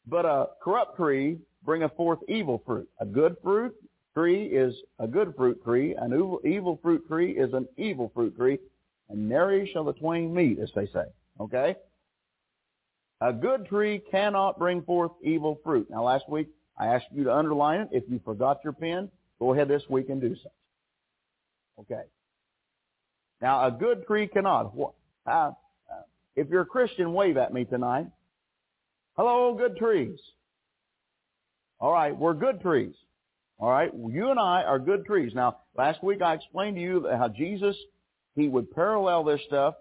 [0.06, 2.90] But a corrupt tree bringeth forth evil fruit.
[3.00, 3.76] A good fruit
[4.14, 5.96] tree is a good fruit tree.
[5.96, 8.60] An evil, fruit tree is an evil fruit tree.
[9.10, 11.06] And nary shall the twain meet, as they say.
[11.40, 11.76] Okay?
[13.22, 15.90] A good tree cannot bring forth evil fruit.
[15.90, 16.48] Now, last week
[16.78, 17.90] I asked you to underline it.
[17.92, 20.50] If you forgot your pen, go ahead this week and do so.
[21.82, 22.04] Okay.
[23.42, 24.74] Now, a good tree cannot.
[25.26, 25.52] Uh,
[26.36, 28.08] if you're a Christian, wave at me tonight.
[29.18, 30.20] Hello, good trees.
[31.82, 32.94] All right, we're good trees.
[33.58, 35.34] All right, you and I are good trees.
[35.34, 37.76] Now, last week I explained to you how Jesus,
[38.36, 39.74] he would parallel this stuff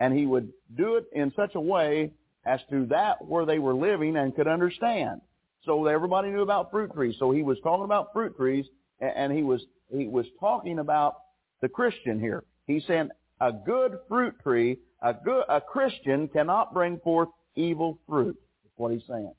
[0.00, 2.12] and he would do it in such a way
[2.44, 5.20] as to that where they were living and could understand.
[5.64, 7.14] So everybody knew about fruit trees.
[7.20, 8.66] So he was talking about fruit trees
[9.00, 9.64] and he was,
[9.96, 11.18] he was talking about
[11.62, 12.42] the Christian here.
[12.66, 18.36] He's saying a good fruit tree, a good, a Christian cannot bring forth evil fruit.
[18.64, 19.32] That's what he's saying.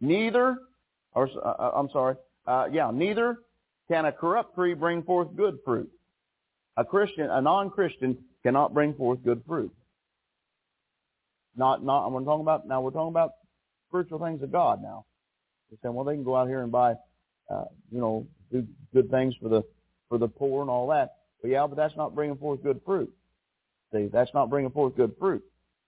[0.00, 0.58] Neither,
[1.14, 3.38] or uh, uh, I'm sorry, uh, yeah, neither
[3.88, 5.90] can a corrupt tree bring forth good fruit.
[6.76, 9.72] A Christian, a non-Christian cannot bring forth good fruit.
[11.56, 13.32] Not, not, we're talking about, now we're talking about
[13.88, 15.04] spiritual things of God now.
[15.70, 16.92] You're saying, well, they can go out here and buy,
[17.50, 19.64] uh, you know, do good things for the,
[20.08, 21.16] for the poor and all that.
[21.42, 23.12] But yeah, but that's not bringing forth good fruit.
[23.92, 25.42] See, that's not bringing forth good fruit.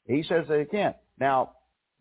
[0.06, 0.96] He says they can't.
[1.18, 1.52] Now,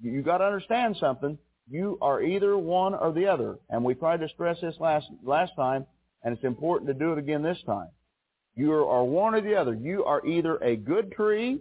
[0.02, 1.38] you got to understand something.
[1.69, 3.60] You are either one or the other.
[3.69, 5.86] And we tried to stress this last, last time,
[6.23, 7.89] and it's important to do it again this time.
[8.55, 9.73] You are one or the other.
[9.73, 11.60] You are either a good tree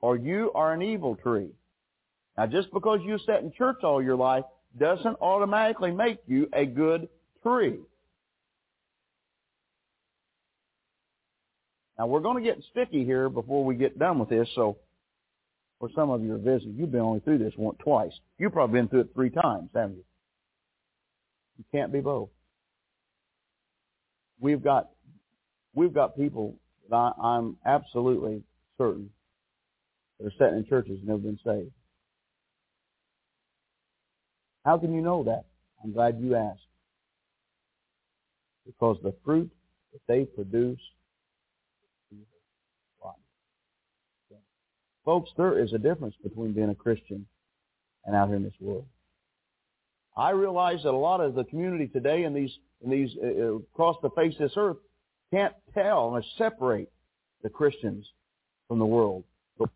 [0.00, 1.50] or you are an evil tree.
[2.36, 4.44] Now, just because you sat in church all your life
[4.78, 7.08] doesn't automatically make you a good
[7.42, 7.78] tree.
[11.98, 14.78] Now, we're going to get sticky here before we get done with this, so
[15.80, 16.74] or some of you are visiting.
[16.76, 18.12] You've been only through this once, twice.
[18.38, 20.04] You've probably been through it three times, haven't you?
[21.58, 22.30] You can't be both.
[24.40, 24.90] We've got
[25.74, 26.56] we've got people
[26.88, 28.42] that I, I'm absolutely
[28.76, 29.10] certain
[30.18, 31.72] that are sitting in churches and never been saved.
[34.64, 35.44] How can you know that?
[35.82, 36.60] I'm glad you asked.
[38.66, 39.50] Because the fruit
[39.92, 40.80] that they produce
[45.08, 47.24] Folks, there is a difference between being a Christian
[48.04, 48.84] and out here in this world.
[50.14, 52.54] I realize that a lot of the community today in these,
[52.84, 54.76] in these uh, uh across the face of this earth
[55.32, 56.92] can't tell or separate
[57.42, 58.06] the Christians
[58.68, 59.24] from the world.
[59.58, 59.68] The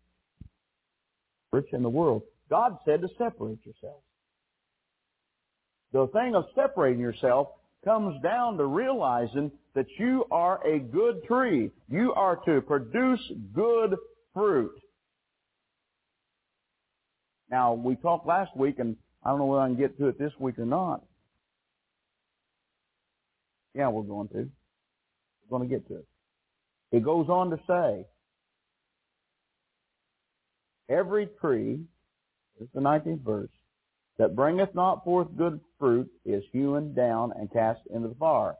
[1.51, 2.21] church and the world.
[2.51, 4.05] God said to separate yourselves.
[5.93, 7.47] The thing of separating yourself
[7.83, 11.71] comes down to realizing that you are a good tree.
[11.89, 13.95] You are to produce good
[14.35, 14.73] fruit.
[17.53, 20.17] Now, we talked last week, and I don't know whether I can get to it
[20.17, 21.03] this week or not.
[23.75, 24.49] Yeah, we're going to.
[25.47, 26.07] We're going to get to it.
[26.91, 28.07] It goes on to say,
[30.89, 31.81] every tree,
[32.59, 33.51] this is the 19th verse,
[34.17, 38.55] that bringeth not forth good fruit is hewn down and cast into the fire.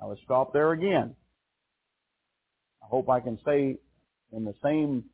[0.00, 1.14] Now let's stop there again.
[2.82, 3.76] I hope I can say
[4.32, 5.04] in the same,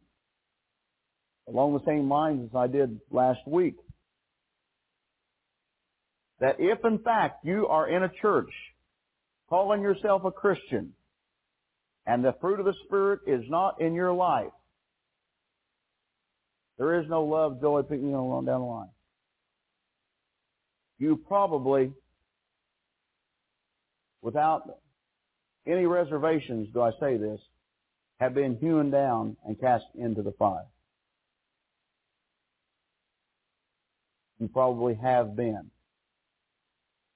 [1.49, 3.77] along the same lines as I did last week,
[6.41, 8.51] that if in fact you are in a church
[9.49, 10.93] calling yourself a Christian
[12.07, 14.53] and the fruit of the Spirit is not in your life,
[16.79, 18.89] there is no love, joy, you know, on down the line
[21.03, 21.93] you probably,
[24.23, 24.79] without
[25.67, 27.41] any reservations do I say this,
[28.21, 30.67] have been hewn down and cast into the fire.
[34.43, 35.71] You probably have been.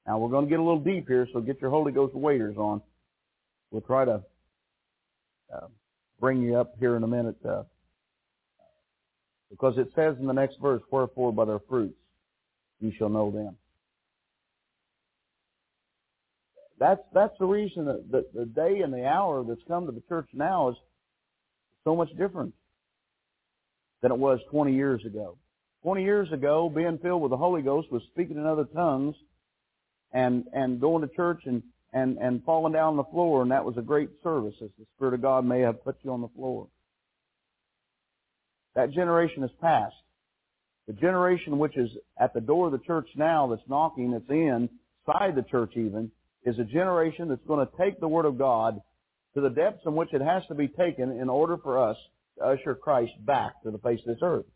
[0.07, 2.57] Now we're going to get a little deep here, so get your Holy Ghost waders
[2.57, 2.81] on.
[3.73, 4.23] We'll try to
[5.53, 5.67] uh,
[6.21, 7.65] bring you up here in a minute, uh,
[9.51, 11.99] because it says in the next verse, "Wherefore by their fruits
[12.81, 13.57] you shall know them."
[16.79, 20.03] that's that's the reason that the, the day and the hour that's come to the
[20.09, 20.77] church now is
[21.85, 22.55] so much different
[24.03, 25.39] than it was 20 years ago.
[25.87, 29.15] 20 years ago, being filled with the Holy Ghost was speaking in other tongues
[30.13, 31.63] and and going to church and
[31.93, 34.87] and and falling down on the floor, and that was a great service as the
[34.97, 36.67] Spirit of God may have put you on the floor.
[38.75, 39.95] That generation has passed.
[40.89, 44.69] The generation which is at the door of the church now, that's knocking, that's in,
[45.07, 46.11] inside the church even,
[46.45, 48.81] is a generation that's going to take the Word of God
[49.35, 51.97] to the depths in which it has to be taken in order for us
[52.39, 54.47] to usher Christ back to the face of this earth.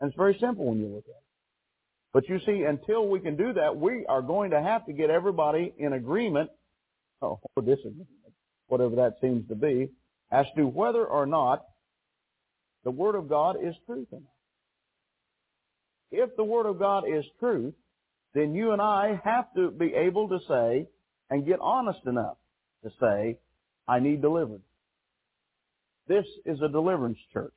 [0.00, 1.24] And it's very simple when you look at it.
[2.12, 5.10] But you see, until we can do that, we are going to have to get
[5.10, 6.50] everybody in agreement,
[7.22, 8.08] oh, or disagreement,
[8.66, 9.90] whatever that seems to be,
[10.32, 11.64] as to whether or not
[12.84, 14.30] the Word of God is truth or not.
[16.10, 17.74] If the Word of God is truth,
[18.34, 20.86] then you and I have to be able to say
[21.28, 22.36] and get honest enough
[22.82, 23.38] to say,
[23.86, 24.64] I need deliverance.
[26.08, 27.54] This is a deliverance church.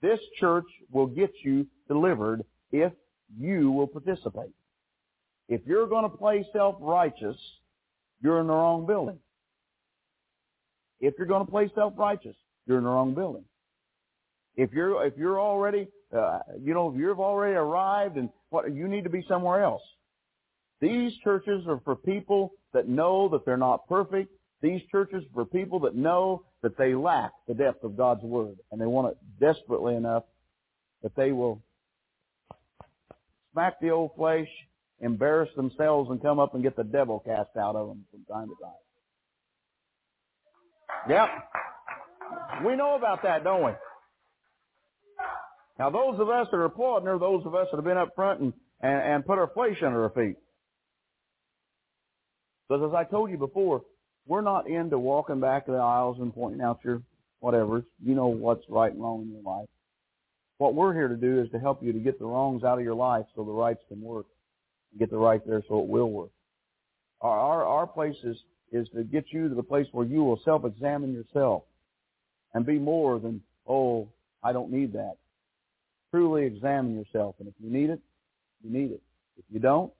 [0.00, 2.92] This church will get you delivered if
[3.36, 4.52] you will participate.
[5.48, 7.36] If you're going to play self-righteous,
[8.22, 9.18] you're in the wrong building.
[11.00, 12.36] If you're going to play self-righteous,
[12.66, 13.44] you're in the wrong building.
[14.56, 15.86] If you're if you're already
[16.16, 19.82] uh, you know if you've already arrived and what you need to be somewhere else.
[20.80, 24.32] These churches are for people that know that they're not perfect.
[24.60, 28.56] These churches for people that know that they lack the depth of God's Word.
[28.72, 30.24] And they want it desperately enough
[31.02, 31.62] that they will
[33.52, 34.48] smack the old flesh,
[35.00, 38.48] embarrass themselves, and come up and get the devil cast out of them from time
[38.48, 38.72] to time.
[41.08, 41.28] Yep.
[42.66, 43.72] We know about that, don't we?
[45.78, 48.14] Now, those of us that are applauding are those of us that have been up
[48.16, 50.36] front and, and, and put our flesh under our feet.
[52.68, 53.82] Because as I told you before,
[54.28, 57.02] we're not into walking back the aisles and pointing out your
[57.40, 57.82] whatever.
[58.04, 59.68] You know what's right and wrong in your life.
[60.58, 62.84] What we're here to do is to help you to get the wrongs out of
[62.84, 64.26] your life so the rights can work.
[64.98, 66.30] Get the right there so it will work.
[67.20, 68.36] Our, our, our place is,
[68.72, 71.64] is to get you to the place where you will self-examine yourself
[72.54, 74.08] and be more than, oh,
[74.42, 75.16] I don't need that
[76.10, 77.36] truly examine yourself.
[77.38, 78.00] And if you need it,
[78.62, 79.02] you need it.
[79.36, 79.92] If you don't,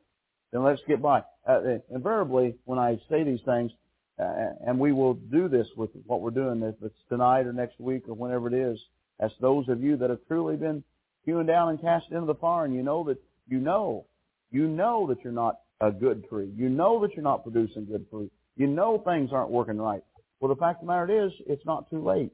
[0.52, 1.22] then let's get by.
[1.46, 3.70] Uh, invariably, when I say these things,
[4.18, 7.78] uh, and we will do this with what we're doing, if it's tonight or next
[7.80, 8.78] week or whenever it is,
[9.20, 10.82] as those of you that have truly been
[11.24, 14.06] hewn down and cast into the fire, and you know that you know,
[14.50, 16.50] you know that you're not a good tree.
[16.56, 18.32] You know that you're not producing good fruit.
[18.56, 20.02] You know things aren't working right.
[20.40, 22.32] Well, the fact of the matter is, it's not too late.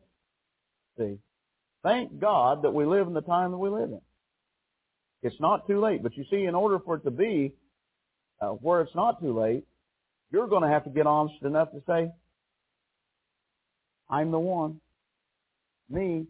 [0.99, 1.19] See,
[1.85, 4.01] Thank God that we live in the time that we live in.
[5.23, 6.03] It's not too late.
[6.03, 7.53] But you see, in order for it to be
[8.41, 9.67] uh, where it's not too late,
[10.35, 12.11] you're going to have to get honest enough to say,
[14.11, 14.81] I'm the one.
[15.89, 16.27] Me.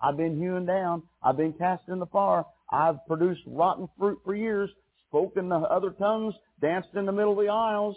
[0.00, 1.02] I've been hewn down.
[1.20, 2.44] I've been cast in the fire.
[2.70, 4.70] I've produced rotten fruit for years,
[5.08, 7.96] spoken the other tongues, danced in the middle of the aisles.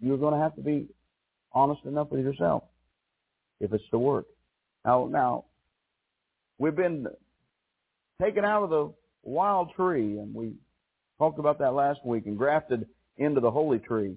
[0.00, 0.88] you're going to have to be
[1.52, 2.64] honest enough with yourself
[3.60, 4.26] if it's to work.
[4.84, 5.44] Now, now,
[6.58, 7.06] we've been
[8.20, 10.54] taken out of the wild tree, and we
[11.22, 12.84] talked about that last week, and grafted
[13.16, 14.16] into the holy tree.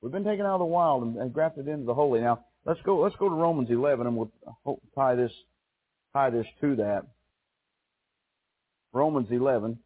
[0.00, 2.20] We've been taken out of the wild and, and grafted into the holy.
[2.20, 3.00] Now, let's go.
[3.00, 5.32] Let's go to Romans 11, and we'll tie this
[6.12, 7.02] tie this to that.
[8.92, 9.80] Romans 11,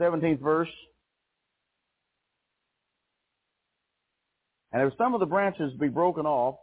[0.00, 0.68] 17th verse.
[4.72, 6.58] And if some of the branches be broken off,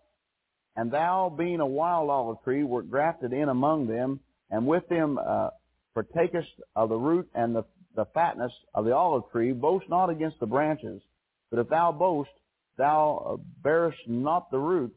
[0.77, 5.19] and thou, being a wild olive tree, wert grafted in among them, and with them
[5.19, 5.49] uh,
[5.95, 7.63] partakest of the root and the,
[7.95, 11.01] the fatness of the olive tree, boast not against the branches.
[11.49, 12.31] But if thou boast,
[12.77, 14.93] thou uh, bearest not the root,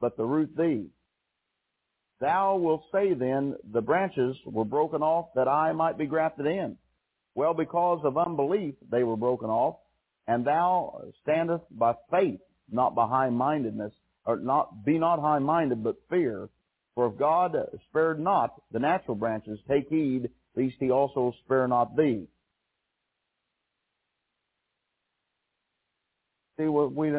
[0.00, 0.86] but the root thee.
[2.20, 6.76] Thou wilt say then, the branches were broken off that I might be grafted in.
[7.34, 9.76] Well, because of unbelief they were broken off,
[10.26, 13.92] and thou standest by faith, not by high-mindedness,
[14.24, 16.48] or not, be not high-minded, but fear.
[16.94, 17.56] For if God
[17.88, 22.28] spared not the natural branches, take heed, lest he also spare not thee.
[26.56, 27.10] See, we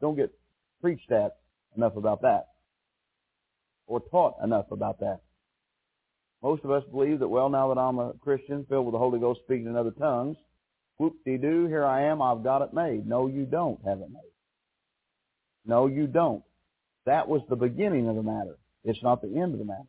[0.00, 0.34] don't get
[0.82, 1.36] preached at
[1.76, 2.48] enough about that,
[3.86, 5.20] or taught enough about that.
[6.42, 9.18] Most of us believe that, well, now that I'm a Christian, filled with the Holy
[9.18, 10.36] Ghost, speaking in other tongues,
[10.98, 13.06] whoop-de-doo, here I am, I've got it made.
[13.06, 14.32] No, you don't have it made.
[15.64, 16.42] No, you don't.
[17.06, 18.58] That was the beginning of the matter.
[18.84, 19.88] It's not the end of the matter.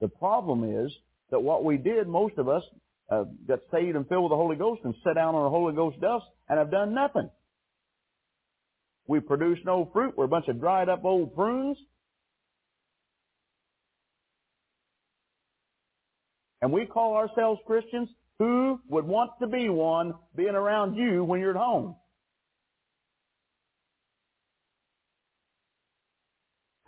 [0.00, 0.92] The problem is
[1.30, 2.62] that what we did, most of us
[3.10, 5.74] uh, got saved and filled with the Holy Ghost and sat down on the Holy
[5.74, 7.30] Ghost dust and have done nothing.
[9.06, 10.14] We produce no fruit.
[10.16, 11.76] We're a bunch of dried up old prunes.
[16.62, 18.08] And we call ourselves Christians.
[18.38, 21.96] Who would want to be one being around you when you're at home?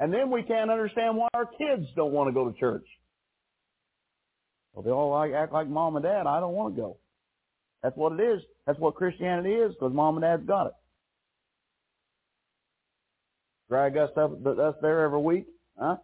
[0.02, 2.84] And then we can't understand why our kids don't want to go to church.
[4.72, 6.26] Well, they all act like mom and dad.
[6.26, 6.96] I don't want to go.
[7.84, 8.42] That's what it is.
[8.66, 10.72] That's what Christianity is because mom and dad's got it.
[13.68, 15.46] Drag us up, us there every week,
[15.78, 15.98] huh?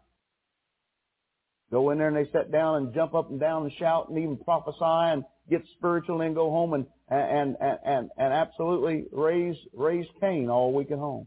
[1.72, 4.18] Go in there and they sit down and jump up and down and shout and
[4.18, 9.56] even prophesy and get spiritual and go home and, and, and, and, and absolutely raise,
[9.74, 11.26] raise Cain all week at home.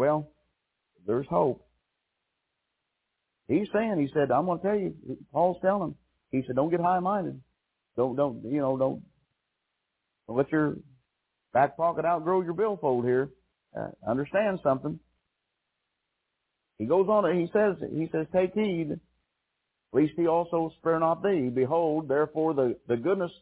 [0.00, 0.30] Well,
[1.06, 1.62] there's hope.
[3.48, 4.94] He's saying, he said, I'm going to tell you,
[5.30, 5.94] Paul's telling him,
[6.30, 7.38] he said, don't get high-minded.
[7.98, 9.02] Don't, don't, you know, don't,
[10.26, 10.76] let your
[11.52, 13.28] back pocket outgrow your billfold here.
[13.78, 14.98] Uh, understand something.
[16.78, 18.98] He goes on, he says, he says, take heed,
[19.92, 21.50] lest he also spare not thee.
[21.54, 23.32] Behold, therefore, the, the goodness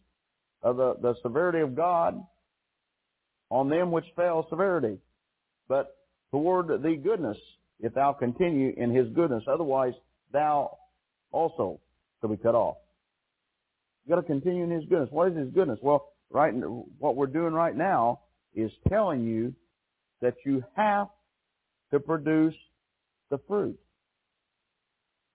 [0.64, 2.20] of the, the severity of God
[3.48, 4.98] on them which fell severity,
[5.68, 5.94] but
[6.30, 7.38] toward thee goodness,
[7.80, 9.44] if thou continue in his goodness.
[9.46, 9.94] Otherwise,
[10.32, 10.76] thou
[11.32, 11.80] also
[12.20, 12.76] shall be cut off.
[14.04, 15.08] You got to continue in his goodness.
[15.10, 15.78] What is his goodness?
[15.82, 16.52] Well, right,
[16.98, 18.20] what we're doing right now
[18.54, 19.54] is telling you
[20.20, 21.08] that you have
[21.92, 22.54] to produce
[23.30, 23.78] the fruit.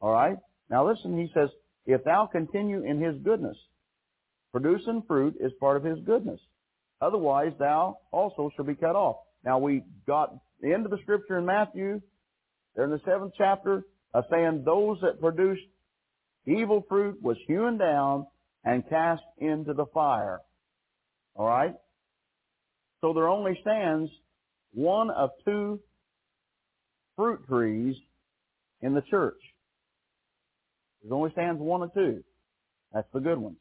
[0.01, 0.37] All right?
[0.69, 1.49] Now listen, he says,
[1.85, 3.57] if thou continue in his goodness,
[4.51, 6.39] producing fruit is part of his goodness.
[7.01, 9.17] Otherwise, thou also shall be cut off.
[9.45, 12.01] Now we got the end of the scripture in Matthew,
[12.73, 15.61] there in the seventh chapter, of saying those that produced
[16.47, 18.25] evil fruit was hewn down
[18.63, 20.39] and cast into the fire.
[21.35, 21.75] All right?
[23.01, 24.09] So there only stands
[24.73, 25.81] one of two
[27.17, 27.95] fruit trees
[28.81, 29.39] in the church.
[31.03, 32.23] There only stands one or two.
[32.93, 33.57] That's the good ones.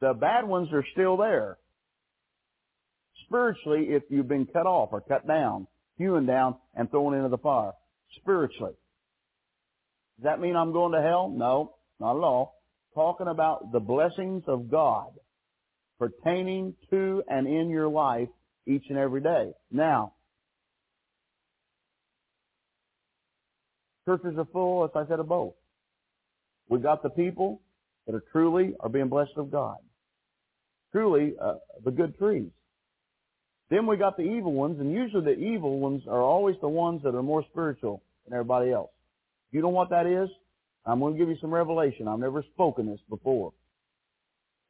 [0.00, 1.58] The bad ones are still there.
[3.30, 5.66] Spiritually, if you've been cut off or cut down,
[5.96, 7.72] hewn down, and thrown into the fire.
[8.16, 8.72] Spiritually.
[10.18, 11.32] Does that mean I'm going to hell?
[11.34, 12.60] No, not at all.
[12.94, 15.12] Talking about the blessings of God
[15.98, 18.28] pertaining to and in your life
[18.66, 19.52] each and every day.
[19.70, 20.14] Now,
[24.10, 25.54] Churches are full, as I said, of both.
[26.68, 27.60] We've got the people
[28.06, 29.76] that are truly are being blessed of God.
[30.90, 31.54] Truly uh,
[31.84, 32.50] the good trees.
[33.70, 37.02] Then we got the evil ones, and usually the evil ones are always the ones
[37.04, 38.90] that are more spiritual than everybody else.
[39.52, 40.28] You know what that is?
[40.84, 42.08] I'm going to give you some revelation.
[42.08, 43.52] I've never spoken this before.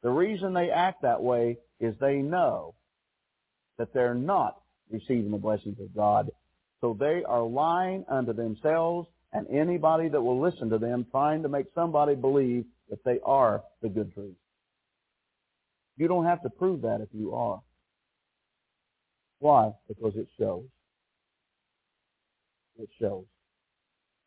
[0.03, 2.75] The reason they act that way is they know
[3.77, 6.29] that they're not receiving the blessings of God.
[6.81, 11.49] So they are lying unto themselves and anybody that will listen to them trying to
[11.49, 14.35] make somebody believe that they are the good truth.
[15.97, 17.61] You don't have to prove that if you are.
[19.41, 19.71] Why?
[19.87, 20.63] Because it shows.
[22.79, 23.25] It shows.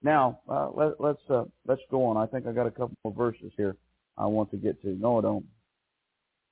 [0.03, 2.17] Now uh, let, let's uh, let's go on.
[2.17, 3.77] I think I got a couple more verses here
[4.19, 4.89] I want to get to.
[4.89, 5.45] No, I don't.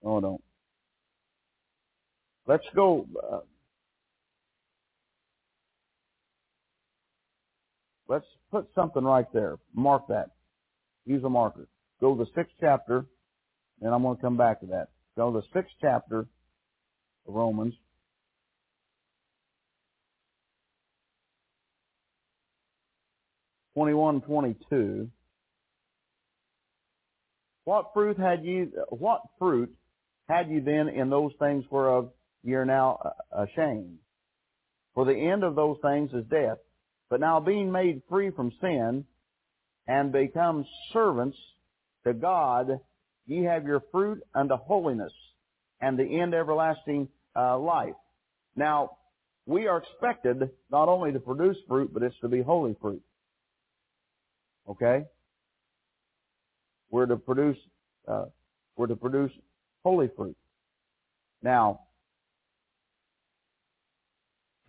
[0.04, 0.42] No, I don't.
[2.46, 3.06] Let's go.
[3.30, 3.40] Uh,
[8.08, 9.56] let's put something right there.
[9.74, 10.30] Mark that.
[11.04, 11.66] Use a marker.
[12.00, 13.06] Go to the sixth chapter,
[13.80, 14.90] and I'm going to come back to that.
[15.16, 17.74] Go to the sixth chapter of Romans.
[23.74, 25.08] Twenty-one, twenty-two.
[27.64, 28.72] What fruit had you?
[28.90, 29.74] What fruit
[30.28, 32.10] had you then in those things whereof
[32.42, 33.98] ye are now uh, ashamed?
[34.94, 36.58] For the end of those things is death.
[37.08, 39.04] But now being made free from sin
[39.86, 41.36] and become servants
[42.06, 42.80] to God,
[43.26, 45.12] ye have your fruit unto holiness
[45.80, 47.94] and the end everlasting uh, life.
[48.56, 48.98] Now,
[49.46, 53.02] we are expected not only to produce fruit, but it's to be holy fruit.
[54.68, 55.04] Okay?
[56.90, 57.56] We're to produce,
[58.06, 58.26] uh,
[58.76, 59.32] we're to produce
[59.82, 60.36] holy fruit.
[61.42, 61.80] Now,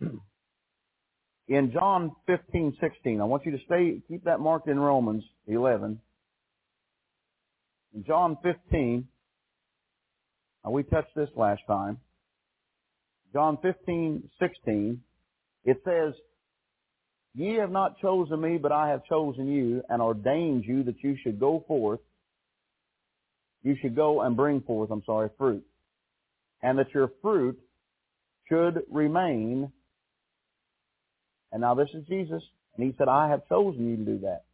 [1.48, 6.00] in John 15, 16, I want you to stay, keep that marked in Romans 11.
[7.94, 9.06] In John 15,
[10.70, 11.98] we touched this last time.
[13.32, 15.00] John 15, 16,
[15.64, 16.14] it says,
[17.34, 21.16] Ye have not chosen me, but I have chosen you and ordained you that you
[21.22, 22.00] should go forth.
[23.62, 25.64] You should go and bring forth, I'm sorry, fruit.
[26.62, 27.58] And that your fruit
[28.48, 29.72] should remain.
[31.50, 32.42] And now this is Jesus.
[32.76, 34.44] And he said, I have chosen you to do that.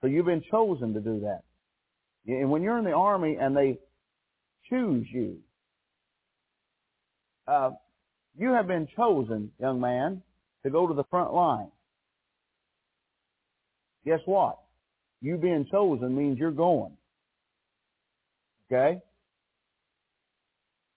[0.00, 1.42] So you've been chosen to do that.
[2.26, 3.78] And when you're in the army and they
[4.68, 5.38] choose you.
[7.46, 7.70] Uh,
[8.36, 10.22] you have been chosen, young man,
[10.64, 11.70] to go to the front line.
[14.04, 14.58] Guess what?
[15.20, 16.96] You being chosen means you're going.
[18.70, 19.00] Okay?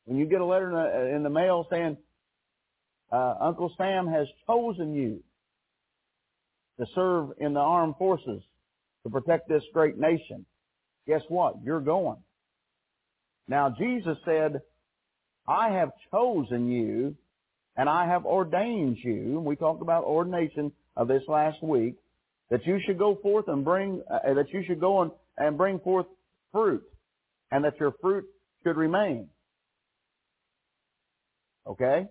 [0.05, 1.97] When you get a letter in the, in the mail saying,
[3.11, 5.23] uh, Uncle Sam has chosen you
[6.79, 8.41] to serve in the armed forces
[9.03, 10.45] to protect this great nation,
[11.07, 11.55] guess what?
[11.63, 12.17] You're going.
[13.47, 14.61] Now Jesus said,
[15.47, 17.15] I have chosen you
[17.81, 19.37] and I have ordained you.
[19.37, 21.95] And we talked about ordination of this last week
[22.51, 25.09] that you should go forth and bring, uh, that you should go and,
[25.39, 26.05] and bring forth
[26.51, 26.83] fruit
[27.49, 28.25] and that your fruit
[28.63, 29.29] should remain.
[31.65, 32.05] Okay?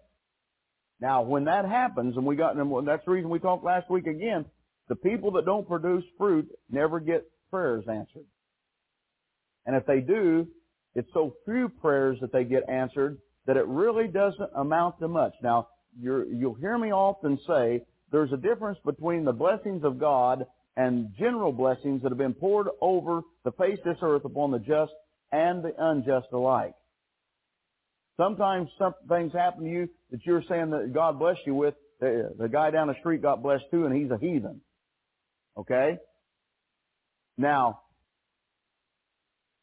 [1.00, 4.08] Now, when that happens, and we got, and that's the reason we talked last week
[4.08, 4.46] again,
[4.88, 8.26] the people that don't produce fruit never get prayers answered.
[9.66, 10.48] And if they do,
[10.96, 15.34] it's so few prayers that they get answered that it really doesn't amount to much.
[15.42, 15.68] Now,
[15.98, 17.82] you will hear me often say
[18.12, 22.68] there's a difference between the blessings of God and general blessings that have been poured
[22.80, 24.92] over the face of this earth upon the just
[25.32, 26.74] and the unjust alike.
[28.16, 31.74] Sometimes some things happen to you that you're saying that God blessed you with.
[32.00, 34.60] The, the guy down the street got blessed too, and he's a heathen.
[35.56, 35.98] Okay?
[37.36, 37.80] Now,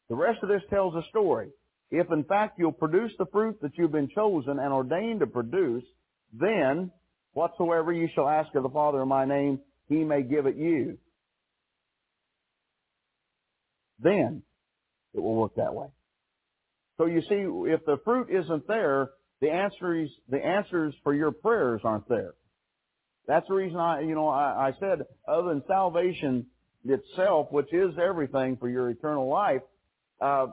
[0.08, 1.50] the rest of this tells a story.
[1.90, 5.84] If in fact you'll produce the fruit that you've been chosen and ordained to produce,
[6.32, 6.90] then
[7.32, 10.98] whatsoever you shall ask of the Father in my name, he may give it you.
[14.00, 14.42] Then
[15.14, 15.88] it will work that way.
[16.98, 19.10] So you see, if the fruit isn't there,
[19.40, 22.34] the answers, the answers for your prayers aren't there.
[23.26, 26.46] That's the reason I, you know, I, I said, other than salvation
[26.84, 29.60] itself, which is everything for your eternal life,
[30.20, 30.46] uh,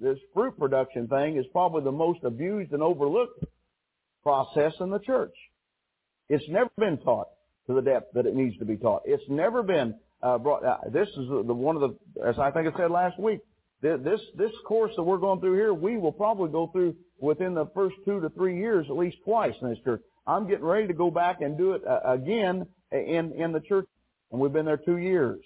[0.00, 3.44] this fruit production thing is probably the most abused and overlooked
[4.22, 5.34] process in the church.
[6.28, 7.28] It's never been taught
[7.66, 9.02] to the depth that it needs to be taught.
[9.06, 10.64] It's never been uh, brought.
[10.64, 13.40] Uh, this is the one of the, as I think I said last week,
[13.80, 17.66] this this course that we're going through here, we will probably go through within the
[17.74, 20.02] first two to three years at least twice in this church.
[20.26, 23.86] I'm getting ready to go back and do it uh, again in in the church,
[24.30, 25.40] and we've been there two years.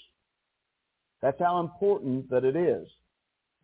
[1.21, 2.89] That's how important that it is.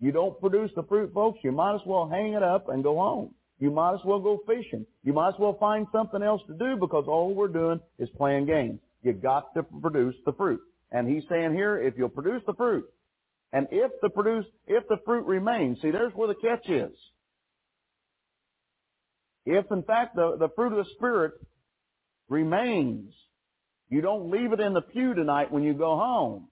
[0.01, 2.97] You don't produce the fruit, folks, you might as well hang it up and go
[2.97, 3.35] home.
[3.59, 4.87] You might as well go fishing.
[5.03, 8.47] You might as well find something else to do because all we're doing is playing
[8.47, 8.81] games.
[9.03, 10.61] You got to produce the fruit.
[10.93, 12.85] And he's saying here, if you'll produce the fruit,
[13.53, 16.97] and if the produce, if the fruit remains, see, there's where the catch is.
[19.47, 21.33] If in fact the, the fruit of the Spirit
[22.29, 23.15] remains,
[23.89, 26.49] You don't leave it in the pew tonight when you go home.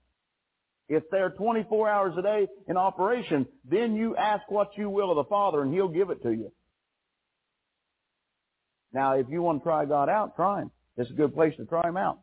[0.89, 5.17] If they're 24 hours a day in operation, then you ask what you will of
[5.17, 6.51] the Father and He'll give it to you.
[8.93, 10.71] Now, if you want to try God out, try Him.
[10.95, 12.19] It's a good place to try Him out.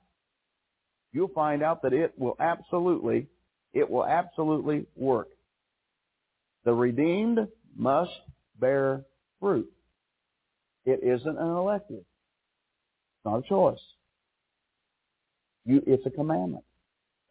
[1.13, 3.29] You'll find out that it will absolutely,
[3.73, 5.29] it will absolutely work.
[6.65, 7.47] The redeemed
[7.77, 8.11] must
[8.59, 9.05] bear
[9.41, 9.71] fruit.
[10.87, 11.99] It isn't an elective.
[11.99, 13.79] It's not a choice.
[15.65, 16.65] You, it's a commandment.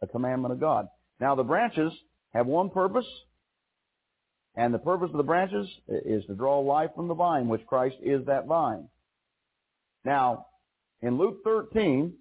[0.02, 0.88] A commandment of God.
[1.24, 1.94] Now the branches
[2.34, 3.08] have one purpose,
[4.56, 7.96] and the purpose of the branches is to draw life from the vine, which Christ
[8.02, 8.90] is that vine.
[10.04, 10.48] Now,
[11.02, 12.14] in Luke 13,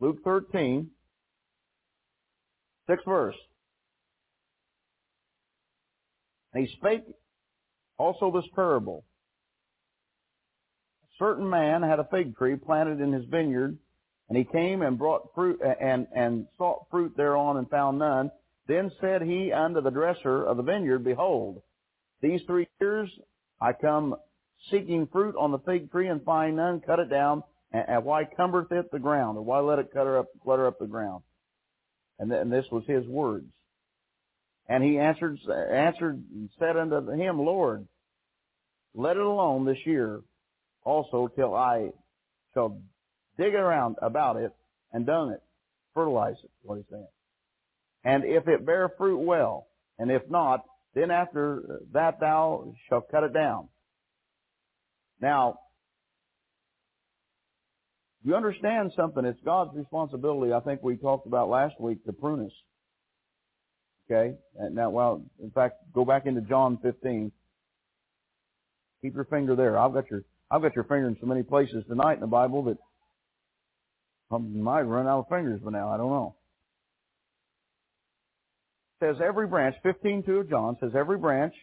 [0.00, 0.88] Luke 13,
[2.88, 3.36] sixth verse.
[6.56, 7.04] He spake
[7.98, 9.04] also this parable.
[11.04, 13.76] A certain man had a fig tree planted in his vineyard,
[14.30, 18.30] and he came and brought fruit and, and sought fruit thereon and found none.
[18.68, 21.60] Then said he unto the dresser of the vineyard, Behold,
[22.22, 23.10] these three years
[23.60, 24.14] I come
[24.70, 28.22] seeking fruit on the fig tree and find none, cut it down, and, and why
[28.24, 31.24] cumbereth it the ground, or why let it clutter up, clutter up the ground?
[32.20, 33.50] And, th- and this was his words.
[34.68, 35.38] And he answered,
[35.72, 37.88] answered and said unto him, Lord,
[38.94, 40.20] let it alone this year
[40.84, 41.88] also till I
[42.54, 42.80] shall
[43.38, 44.52] dig around about it
[44.92, 45.42] and dung it,
[45.94, 47.06] fertilize it, what he's saying.
[48.04, 49.66] And if it bear fruit well,
[49.98, 50.64] and if not,
[50.94, 53.68] then after that thou shalt cut it down.
[55.20, 55.58] Now,
[58.22, 59.24] you understand something.
[59.24, 60.52] It's God's responsibility.
[60.52, 62.52] I think we talked about last week to prune us.
[64.10, 64.36] Okay?
[64.58, 67.32] And now, well, in fact, go back into John 15.
[69.02, 69.78] Keep your finger there.
[69.78, 72.64] I've got your, I've got your finger in so many places tonight in the Bible
[72.64, 72.76] that
[74.30, 75.90] Um, might run out of fingers by now.
[75.90, 76.36] I don't know.
[79.00, 81.54] Says every branch, 15.2 of John says every branch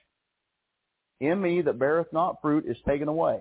[1.20, 3.39] in me that beareth not fruit is taken away.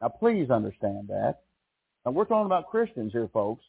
[0.00, 1.40] Now please understand that.
[2.04, 3.64] And we're talking about Christians here, folks.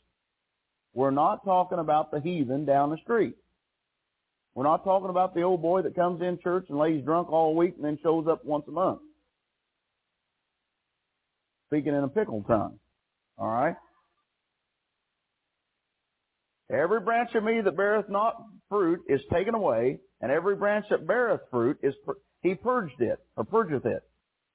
[0.93, 3.35] We're not talking about the heathen down the street.
[4.53, 7.55] We're not talking about the old boy that comes in church and lays drunk all
[7.55, 8.99] week and then shows up once a month.
[11.67, 12.79] Speaking in a pickle tongue.
[13.37, 13.75] All right?
[16.71, 18.35] Every branch of me that beareth not
[18.69, 21.93] fruit is taken away, and every branch that beareth fruit is
[22.41, 24.03] he purged it or purgeth it,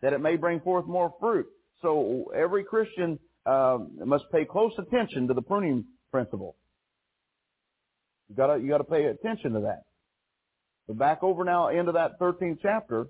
[0.03, 1.47] that it may bring forth more fruit.
[1.81, 6.57] So every Christian uh, must pay close attention to the pruning principle.
[8.29, 9.83] You gotta you gotta pay attention to that.
[10.87, 13.07] But back over now into that 13th chapter,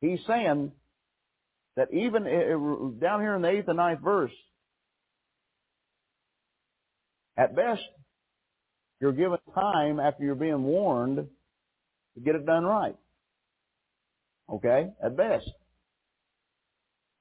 [0.00, 0.72] he's saying
[1.78, 2.24] that even
[3.00, 4.32] down here in the eighth and ninth verse,
[7.36, 7.82] at best,
[9.00, 12.96] you're given time after you're being warned to get it done right.
[14.50, 14.88] Okay?
[15.02, 15.48] At best.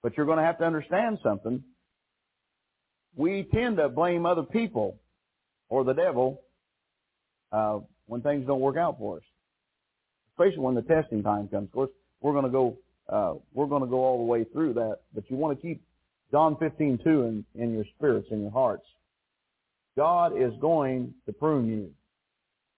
[0.01, 1.63] But you're going to have to understand something.
[3.15, 4.99] We tend to blame other people
[5.69, 6.41] or the devil
[7.51, 9.23] uh, when things don't work out for us,
[10.31, 11.67] especially when the testing time comes.
[11.67, 11.89] Of course,
[12.21, 12.79] we're going to go
[13.09, 15.81] uh, we're going to go all the way through that, but you want to keep
[16.31, 18.85] John 15:2 in, in your spirits, in your hearts.
[19.95, 21.89] God is going to prune you.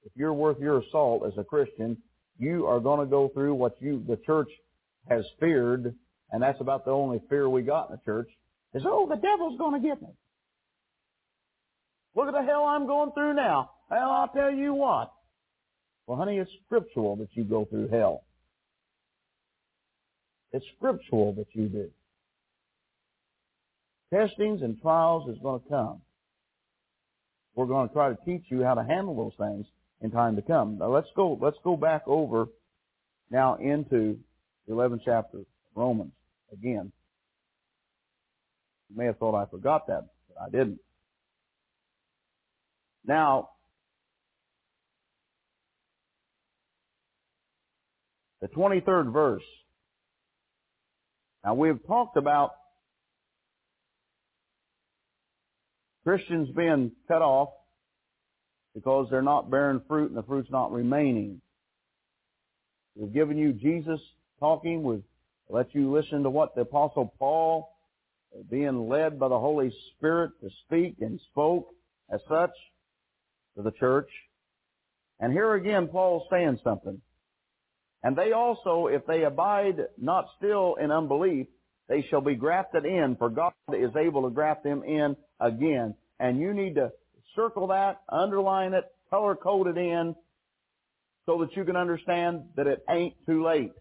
[0.06, 1.98] If you're worth your salt as a Christian,
[2.38, 4.50] you are going to go through what you the church
[5.10, 5.94] has feared,
[6.32, 8.30] and that's about the only fear we got in the church.
[8.74, 10.10] Is oh the devil's going to get me.
[12.16, 13.72] Look at the hell I'm going through now.
[13.90, 15.12] Well, I'll tell you what.
[16.06, 18.24] Well, honey, it's scriptural that you go through hell.
[20.52, 21.90] It's scriptural that you do.
[24.14, 26.02] Testings and trials is going to come.
[27.56, 29.68] We're going to try to teach you how to handle those things
[30.02, 30.78] in time to come.
[30.80, 32.48] Now let's go, let's go back over
[33.30, 34.18] now into
[34.68, 35.46] the 11th chapter of
[35.76, 36.14] Romans
[36.52, 36.92] again.
[38.90, 40.80] You may have thought I forgot that, but I didn't.
[43.06, 43.50] Now,
[48.42, 49.44] the 23rd verse
[51.44, 52.52] now we've talked about
[56.04, 57.50] Christians being cut off
[58.74, 61.42] because they're not bearing fruit and the fruit's not remaining.
[62.96, 64.00] We've given you Jesus
[64.40, 64.84] talking.
[64.84, 65.04] We've
[65.50, 67.76] let you listen to what the Apostle Paul,
[68.52, 71.70] being led by the Holy Spirit to speak and spoke
[72.14, 72.52] as such
[73.58, 74.10] to the church.
[75.20, 77.02] And here again, Paul's saying something.
[78.04, 81.48] And they also, if they abide not still in unbelief,
[81.90, 85.96] They shall be grafted in, for God is able to graft them in again.
[86.20, 86.92] And you need to
[87.36, 90.16] circle that, underline it, color code it in,
[91.26, 93.72] so that you can understand that it ain't too late.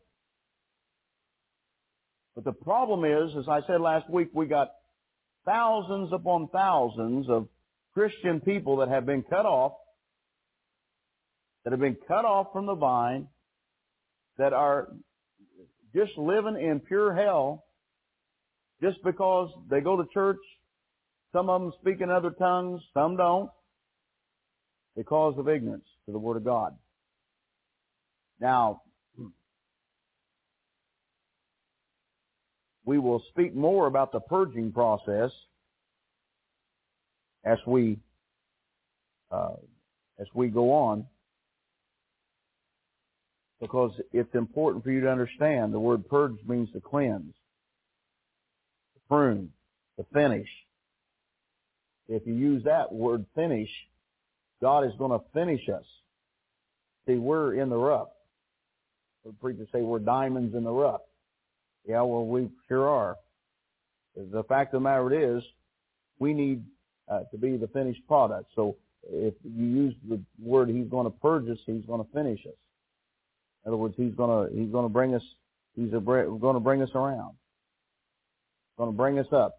[2.34, 4.70] But the problem is, as I said last week, we got
[5.44, 7.48] thousands upon thousands of
[7.92, 9.72] Christian people that have been cut off,
[11.64, 13.28] that have been cut off from the vine,
[14.38, 14.88] that are
[15.94, 17.64] just living in pure hell
[18.82, 20.38] just because they go to church.
[21.32, 23.50] Some of them speak in other tongues, some don't,
[24.96, 26.74] because of ignorance to the Word of God.
[28.40, 28.82] Now,
[32.84, 35.30] we will speak more about the purging process
[37.44, 37.98] as we
[39.30, 39.56] uh,
[40.18, 41.06] as we go on,
[43.60, 47.34] because it's important for you to understand the word purge means to cleanse,
[48.94, 49.50] to prune,
[49.98, 50.48] to finish.
[52.08, 53.68] If you use that word finish,
[54.62, 55.84] God is going to finish us.
[57.06, 58.08] See, we're in the rough.
[59.24, 61.00] The preachers say we're diamonds in the rough.
[61.86, 63.16] Yeah, well, we sure are.
[64.14, 65.42] The fact of the matter is,
[66.18, 66.64] we need
[67.10, 68.50] uh, to be the finished product.
[68.54, 68.76] So
[69.08, 72.54] if you use the word "He's going to purge us," He's going to finish us.
[73.64, 75.22] In other words, He's to He's to bring us
[75.78, 77.34] He's a, to bring us around.
[78.78, 79.58] To bring us up.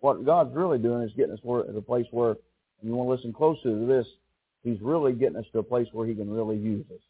[0.00, 2.38] What God's really doing is getting us to a place where, and
[2.82, 4.06] you want to listen closely to this,
[4.62, 7.00] He's really getting us to a place where He can really use us.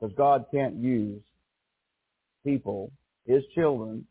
[0.00, 1.20] Because God can't use
[2.44, 2.92] people,
[3.26, 4.06] His children,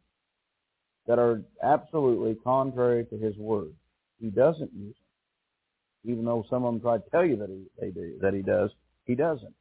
[1.08, 3.74] that are absolutely contrary to His Word.
[4.20, 6.12] He doesn't use them.
[6.12, 8.42] Even though some of them try to tell you that He, they do, that He
[8.42, 8.70] does,
[9.06, 9.54] He doesn't.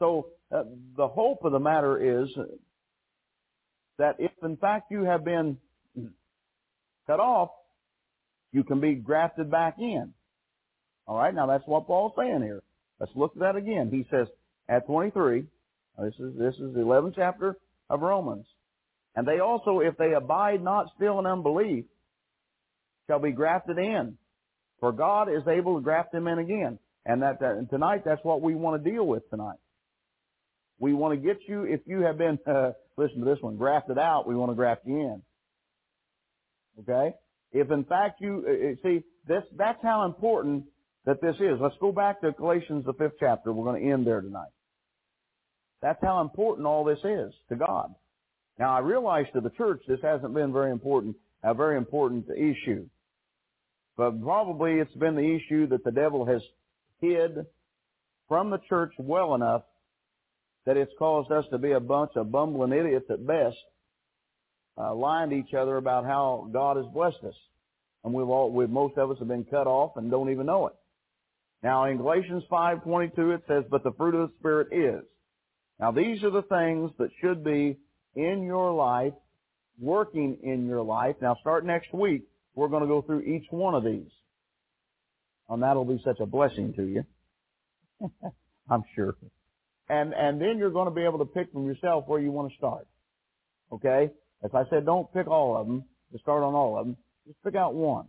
[0.00, 0.64] So uh,
[0.96, 2.28] the hope of the matter is
[3.98, 5.58] that if in fact you have been
[7.06, 7.50] cut off,
[8.50, 10.12] you can be grafted back in.
[11.06, 12.62] All right, now that's what Paul's saying here.
[12.98, 13.90] Let's look at that again.
[13.92, 14.26] He says
[14.68, 15.44] at 23,
[15.98, 17.56] this is this is the 11th chapter
[17.88, 18.46] of Romans.
[19.14, 21.84] And they also, if they abide not still in unbelief,
[23.06, 24.16] shall be grafted in.
[24.78, 26.78] For God is able to graft them in again.
[27.04, 29.58] And that, that and tonight, that's what we want to deal with tonight.
[30.80, 33.98] We want to get you, if you have been, uh, listen to this one, grafted
[33.98, 35.22] out, we want to graft you in.
[36.80, 37.14] Okay?
[37.52, 40.64] If in fact you, uh, uh see, this, that's how important
[41.04, 41.58] that this is.
[41.60, 43.52] Let's go back to Galatians, the fifth chapter.
[43.52, 44.50] We're going to end there tonight.
[45.82, 47.94] That's how important all this is to God.
[48.58, 52.86] Now, I realize to the church this hasn't been very important, a very important issue.
[53.96, 56.42] But probably it's been the issue that the devil has
[57.00, 57.46] hid
[58.28, 59.62] from the church well enough
[60.66, 63.56] that it's caused us to be a bunch of bumbling idiots at best,
[64.78, 67.34] uh, lying to each other about how God has blessed us.
[68.04, 70.68] And we've all, we most of us have been cut off and don't even know
[70.68, 70.74] it.
[71.62, 75.04] Now in Galatians 5:22 it says, "But the fruit of the Spirit is."
[75.78, 77.76] Now these are the things that should be
[78.14, 79.14] in your life,
[79.78, 81.16] working in your life.
[81.20, 82.22] Now start next week,
[82.54, 84.10] we're going to go through each one of these.
[85.48, 87.04] And that'll be such a blessing to you.
[88.70, 89.16] I'm sure.
[89.90, 92.52] And, and then you're going to be able to pick from yourself where you want
[92.52, 92.86] to start.
[93.72, 94.10] Okay?
[94.44, 96.96] As I said, don't pick all of them to start on all of them.
[97.26, 98.06] Just pick out one.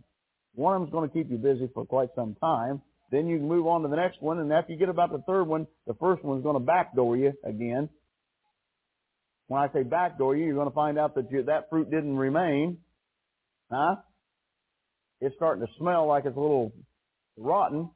[0.54, 2.82] One of them's going to keep you busy for quite some time.
[3.10, 5.22] Then you can move on to the next one, and after you get about the
[5.26, 7.88] third one, the first one's going to backdoor you again.
[9.48, 12.16] When I say backdoor you, you're going to find out that you, that fruit didn't
[12.16, 12.78] remain.
[13.70, 13.96] Huh?
[15.20, 16.72] It's starting to smell like it's a little
[17.36, 17.90] rotten.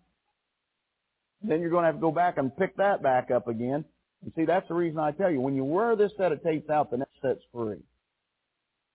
[1.42, 3.84] Then you're going to have to go back and pick that back up again.
[4.22, 6.70] And see, that's the reason I tell you, when you wear this set of tapes
[6.70, 7.82] out, the next set's free.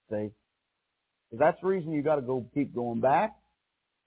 [0.10, 0.30] See?
[1.32, 3.36] That's the reason you got to go keep going back,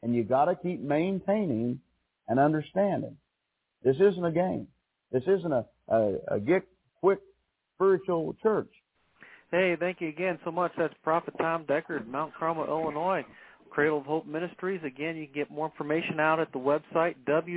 [0.02, 1.80] and you got to keep maintaining
[2.28, 3.16] and understanding.
[3.82, 4.66] This isn't a game.
[5.12, 6.64] This isn't a, a, a get
[7.00, 7.20] quick
[7.76, 8.68] spiritual church.
[9.50, 10.72] Hey, thank you again so much.
[10.76, 13.24] That's Prophet Tom Deckard, Mount Carmel, Illinois,
[13.70, 14.80] Cradle of Hope Ministries.
[14.84, 17.56] Again, you can get more information out at the website w